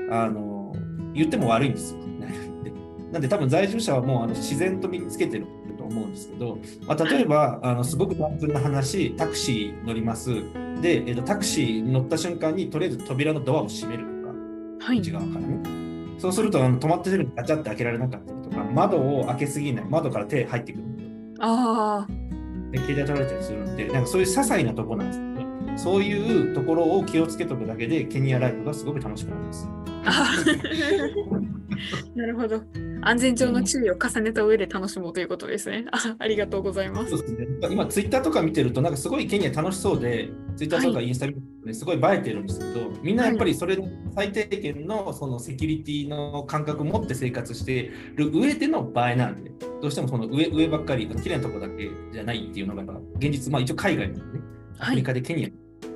[0.10, 0.74] あの、
[1.14, 2.02] 言っても悪いんですよ。
[3.12, 5.45] なんで多分在住者はもうあの自然と身につけてる
[5.82, 10.30] と思うんですけど、まあ、例えばあのすごく単純な話、タクシー乗ります。
[10.82, 14.34] で、えっと、タクシーに乗った瞬間にとりあえず扉のドアを閉めるとか、
[14.86, 15.00] はい。
[15.00, 15.58] 内側からね。
[16.20, 20.84] そうするとあの止まってるのにガチャって開けられなかったりとか、窓を開けすぎない、窓から手入ってくる。
[21.40, 22.12] ああ、
[22.72, 25.32] で携帯取られたりするんで、なんかそういう些細なところなんですよね。
[25.78, 29.68] そういうところを気をつけとくだけで、ケニアライフがすごく楽しくなります。
[32.16, 32.62] なるほど。
[33.04, 35.86] 安全上の注意を重ねた上で楽しもうということですね。
[35.91, 37.10] あありがとうございます。
[37.10, 52.84] そうですね、今、ツイッターとか見てると、なんかすごいケニア楽しそうで、ツイッターとかインスタ見てるとすごい映えてるんですけど、みんなやっぱりそれの最低限のそのセキュリティの感覚を持って生活してる上での映えなんで、どうしてもその上上ばっかり、綺麗なとこだけじゃないっていうのが、
[53.18, 54.41] 現実、まあ一応海外のね、
[54.80, 55.52] アフリカでケニ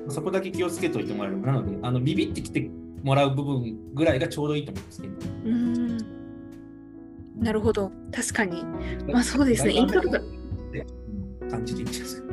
[0.08, 2.68] ア、そこだけ気をつけておいてもらえるなので、あのビビってきて
[3.02, 5.14] もらう部分ぐらいがちょうどいいと思うんですけど。
[5.44, 6.25] うん
[7.36, 8.64] なるほど、確かに。
[9.06, 10.20] まあそうですね、インスタとか。
[11.50, 12.28] 感じでいいんですか。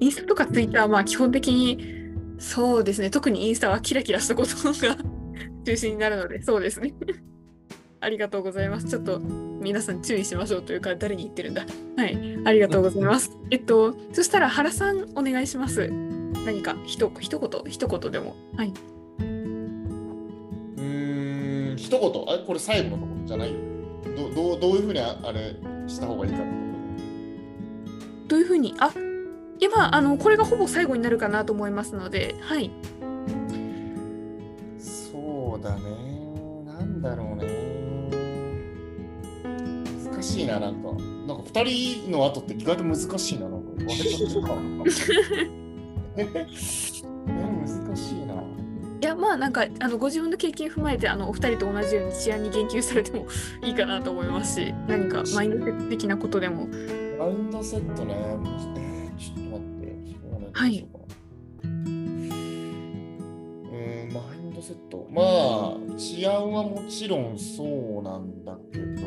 [0.00, 2.02] インスタとかツイッターはまあ基本的に
[2.38, 4.96] そうですね、特にインスタはキラキラしたことが
[5.64, 6.92] 中心になるので、そうですね。
[8.00, 8.88] ありがとうございます。
[8.88, 11.64] ちょっと皆さん注意しましょうというか、誰に言ってるんだ。
[11.96, 13.30] はい、ありがとうございます。
[13.50, 15.88] えっと、そしたら原さんお願いします。
[16.44, 18.34] 何かひと一言、一言でも。
[18.56, 18.72] はい。
[21.82, 23.52] 一言あこれ最後のところじゃない？
[24.16, 25.54] どどうどういうふうにああれ
[25.86, 26.38] した方がいいか
[28.28, 28.74] どういうふうに？
[28.78, 28.92] あ
[29.60, 32.70] 今あのこれがほぼ最後になるかなと思いますのではい。
[34.78, 35.82] そうだね。
[36.66, 37.46] なんだろうね。
[40.12, 40.88] 難しいななんか。
[40.92, 43.68] なんか2人の後って意外と難しいななんか。
[43.84, 43.84] 忘
[49.22, 53.28] まあなんかあのご自分の経験踏まえてあのお二人と同じように治安に言及されても
[53.62, 56.66] いいかなと思いますし何かマインドセット的なことでも。
[56.66, 59.94] マインドセットね、えー、ちょっと待って
[60.52, 60.88] はい
[61.62, 62.28] うん
[64.12, 69.06] マインドセットまあ治安はもちろんそうなんだけど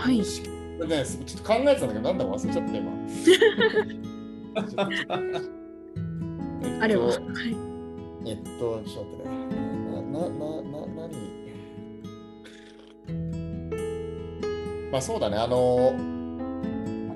[0.00, 0.18] はい。
[0.18, 2.92] ね、ちょっと考えてたんだけどなんだか忘れちゃった今。
[6.84, 7.73] あれは、はい
[8.26, 9.64] えっと、ちょっと待ってね。
[9.90, 11.44] な、な、な、な、何
[14.90, 15.92] まあそうだね、あの、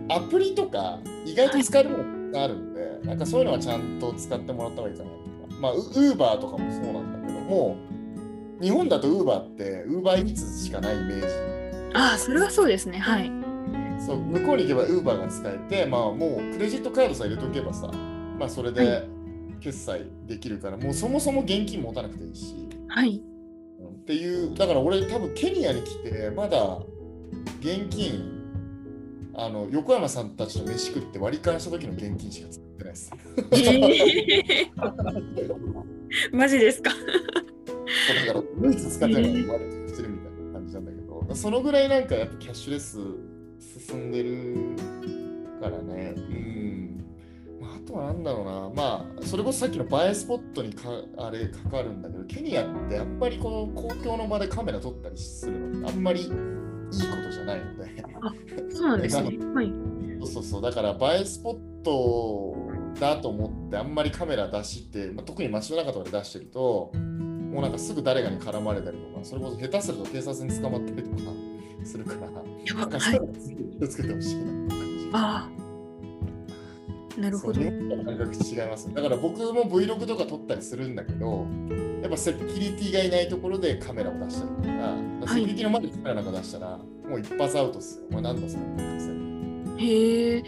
[0.09, 5.61] アプリとか意外と使えるものがあるんで、はい、なんかそういうのはちゃんと使ってもらった方がいいかなとか。
[5.61, 7.77] まあ、ウーバーとかもそうなんだけども、
[8.61, 11.27] 日本だとウーバーってウーバーイーツしかないイメージ。
[11.95, 13.31] ああ、それはそうですね、はい。
[14.05, 17.89] そう、向こうに行けばウーバーが使えて、まあもうクレジットカードさえ入れとけばさ、
[18.39, 19.18] まあそれで、はい
[19.61, 22.55] 決済できるから、もうそもそも現金持たなくていいし。
[22.89, 23.17] はい。
[23.17, 26.79] っていう、だから俺多分ケニアに来て、まだ
[27.61, 28.37] 現金、
[29.35, 33.13] あの横山さんたちと飯食って割り勘した時の現金しか使ってないです。
[33.53, 36.91] えー、 マジですか？
[36.91, 42.99] だから唯一使ってないのが割りしてるみたいな感じなんだけど、そのぐらいなんかやっぱキャッシュレス
[43.87, 44.55] 進んでる
[45.61, 46.15] からね。
[46.17, 46.58] うんあ
[47.89, 58.05] とはなんだろうな、まあ、それこそさっきの映えスポットにかあれかかるんだけど、ケニアってやっぱりこの公共の場でカメラ撮ったりするのってあんまりいいことじゃないので。
[58.21, 58.33] あ
[58.71, 59.39] そうなんですね。
[59.55, 59.73] はい。
[60.21, 62.57] そうそうそう、だから映えスポット
[63.01, 71.17] だと思ってあんまりカメラ出して、まあ、特に街の中とかで出してると、もうなんかすぐ誰かに絡まれたりとか、それこそ下手すると警察に捕まったりとか
[71.85, 72.21] するから、
[72.75, 73.33] なんかそういうの
[73.79, 75.11] 気をつけてほしいなって感じ。
[75.13, 75.68] ああ。
[77.19, 77.61] なるほど。
[77.61, 77.71] 感
[78.19, 78.93] 覚違います。
[78.95, 81.47] だから僕も Vlog とか撮ったりするんだけど、
[82.03, 88.05] やっぱセキュリティがいないところでカメラを出したりとか、はい、セキュリティの前でカメラなんか出したら、もう一発アウトっすよ。
[88.11, 90.45] お前何だそれへえ。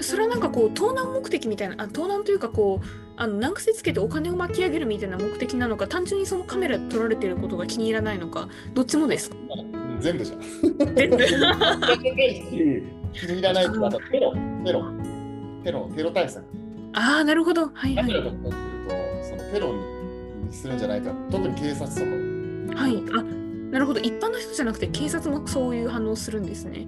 [0.00, 2.86] それはなんかこう盗難目的みたいなあ盗難というかこう
[3.16, 9.36] あの難癖つけてお金を巻き上げるみたいな目的なのか単純にそのカメラで撮られてることが気に入らないのかどっちもですか？
[10.00, 10.40] 全部じゃん。
[10.94, 11.16] 全部
[13.12, 14.32] 気に入らないとあとテロ
[14.64, 14.84] テロ
[15.64, 16.44] テロテロ対策。
[16.92, 18.06] ああなるほどはいはい。
[18.06, 18.52] とか撮ってる
[18.88, 22.80] とそのテロにするんじゃないか特に警察とか。
[22.82, 23.22] はいあ
[23.70, 26.86] なるほど一般の人じゃなくて警察もそういう反応するんですね。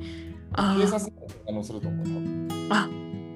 [0.55, 2.07] あ警察も反応すると思う。
[2.71, 2.89] あ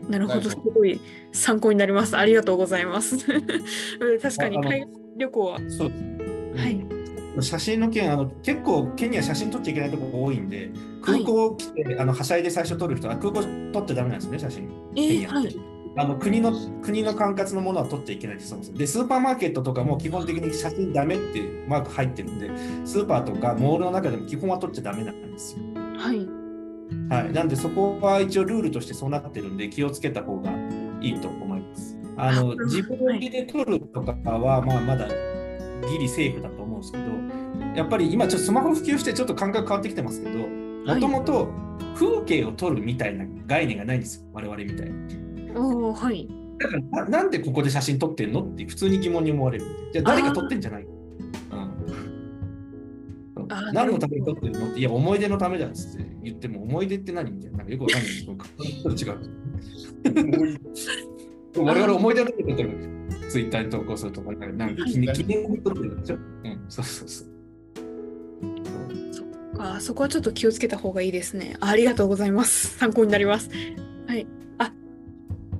[0.09, 1.01] なるほど、すごい
[1.32, 2.16] 参考になります。
[2.16, 3.18] ありがとうございます。
[4.22, 5.59] 確かに海外旅行は。
[5.68, 6.18] そうですね。
[6.57, 6.86] はい。
[7.43, 10.70] 写真の件あの、結構、ケニア写真撮っちゃいけないところ多いんで、
[11.03, 14.68] 空港来て、はい、あのはしゃいで最初撮る人は空港撮ってダメなんですね、写真。
[14.97, 15.57] えー、はい。
[15.99, 18.74] あの国の国の管轄のものは撮っちゃいけないです。
[18.74, 22.51] で、スーパーマーケットとかも基本的に写真ダメっていうマーク入ってるんで、
[22.84, 25.62] スーパーとかモールの中でも基本は撮っちゃダメなんですよ。
[25.97, 26.28] はい。
[27.09, 30.53] はい、なんでそこは一応ルールとしてそうなってるんで気をつけた方が
[31.01, 31.97] いいと思います。
[32.18, 35.07] あの自分で撮るとかはまあまだ
[35.91, 37.05] ギリセーフだと思うんですけど、
[37.74, 41.49] やっぱり今ちょっとスマホ普及してちょっと感覚変わってきてますけど、もともと
[41.95, 45.53] 風景を撮るみたいな概念がないんですよ、我々みたいに。
[45.55, 46.28] おはい。
[46.59, 49.64] だからななんでここで写真撮ってんのって普通に疑問に思われる。
[49.93, 50.87] じゃあ誰が撮ってんじゃない、
[53.72, 54.70] 何のために撮ってるの？
[54.70, 58.12] って、いや、思い出のためだっつって言っても、思い出って何みたいな、なんかよくわかんない。
[58.97, 59.20] けど、違う。
[61.64, 62.96] 我々思い出のために撮ってる
[63.29, 65.12] ツイッターに投稿するとか、なんか記念
[65.62, 66.16] 撮るんでしょ？
[66.16, 67.29] うん、そうそうそう。
[69.59, 71.57] あーそこはちょっと気をつけた方がいいですね。
[71.61, 72.77] あありがとうございます。
[72.79, 73.51] 参考になります。
[74.07, 74.27] はい。
[74.59, 74.72] あ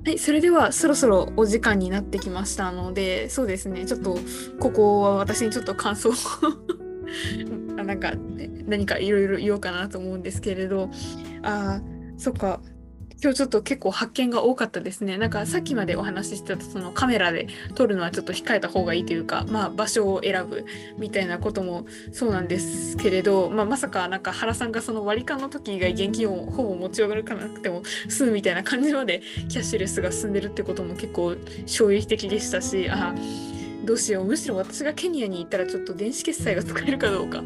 [0.05, 4.17] はい、それではそろそろお時間になってきましたので、そうですね、ちょっと
[4.59, 6.13] ここは私にちょっと感想を
[7.79, 10.89] あなんかね何かいろいろ言おうかなと思うんですけれど、
[11.41, 12.61] あーそっか。
[13.21, 15.17] 今日ちょっと結構発見が多かったですね。
[15.17, 20.65] なんかさっきまでお話ししてたそのカメラで撮るのはちょっと控えた方がいいというか、まあ場所を選ぶ
[20.97, 33.15] みたいなこともそうなんですけれど、まあ、まさかなんか原さんがその割り勘の時以外現金をほぼ持ち歩かなくても済むみたいな感じまでキャッシュレスが進んでるってことも結構衝撃的でしたしあ
[33.83, 34.25] どうしよう。
[34.25, 37.41] むしろ私がケニアに行ったらちょっと電子決済が使えるかどうか。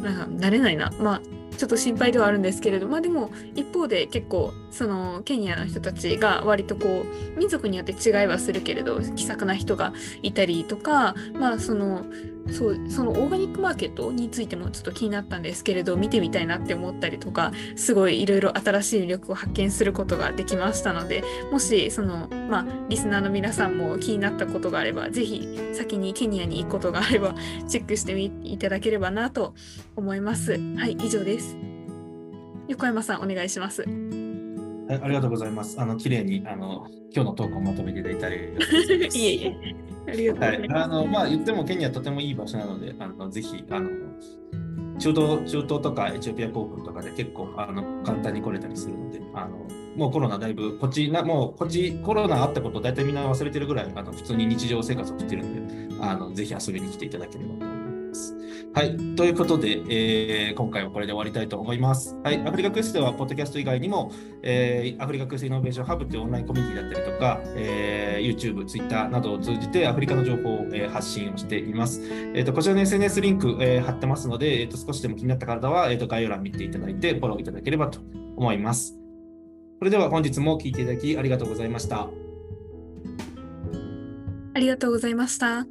[0.00, 0.90] なんか慣れないな。
[0.98, 1.20] まあ
[1.56, 9.92] ちょっと心配ではあるんですけれどまあでも一方で結構そのケニアの人たちが割とこう民族によって違いはするけれど気さくな人が
[10.22, 12.04] いたりとかまあその
[12.50, 27.34] そうそのオーガニックマーケットについてもちょっと気になったんですけれど見てみたいなって思ったりとかすごいいろいろ新しい魅力を発見することができましたのでもしそのまあリスナーの皆さんも気になったことがあればぜひ先にケニアに行くことがあれば
[27.68, 29.54] チェックしてみいただければなと
[29.96, 30.52] 思います。
[30.52, 31.56] はい以上です。
[32.68, 34.11] 横山さんお願いします。
[34.92, 35.80] はいありがとうございます。
[35.80, 38.36] あの、綺麗に、あの、今日のトークをまとめていただいてあり
[39.14, 39.56] いえいえ
[40.08, 40.84] ありがとうごはい、ざいます。
[40.84, 43.88] あの、まあ、言ってもケニアとてもいい場所なので、あの、ぜひ、あの、
[44.98, 49.66] 中東、中東とかエチオピア航空とかで結構、あの、簡単に来れたりするので、あの、
[49.96, 57.71] もうコロナだいぶ、こっちな、もうこっちコロナあったこと大体みんな忘れてるぐらい、あの、普通に日常生活を送ってるんで、あの、ぜひ遊びに来ていただければと
[58.12, 58.36] ます。
[58.74, 58.96] はい。
[59.16, 62.14] ということで、えー今回はこれで終わりたいと思います。
[62.22, 62.40] はい。
[62.46, 72.00] アフリカクエストでは、ポッドキャスト以外にも、えーアフリカクエストイノベーションハブというオンラインコミュニティだったりとか、えー YouTube、Twitter などを通じてアフリカの情報を、えー発信をしています。
[72.02, 78.00] えーとこちらの SNS リンク、えー貼ってますので、えーと少しでも気になった方は、えーと概要欄見ていただいて、フォローいただければと
[78.36, 78.98] 思います。
[79.78, 81.16] それでは本日も聞いていただき。
[81.18, 82.08] ありがとうございました。
[84.54, 85.66] ありがとうございました。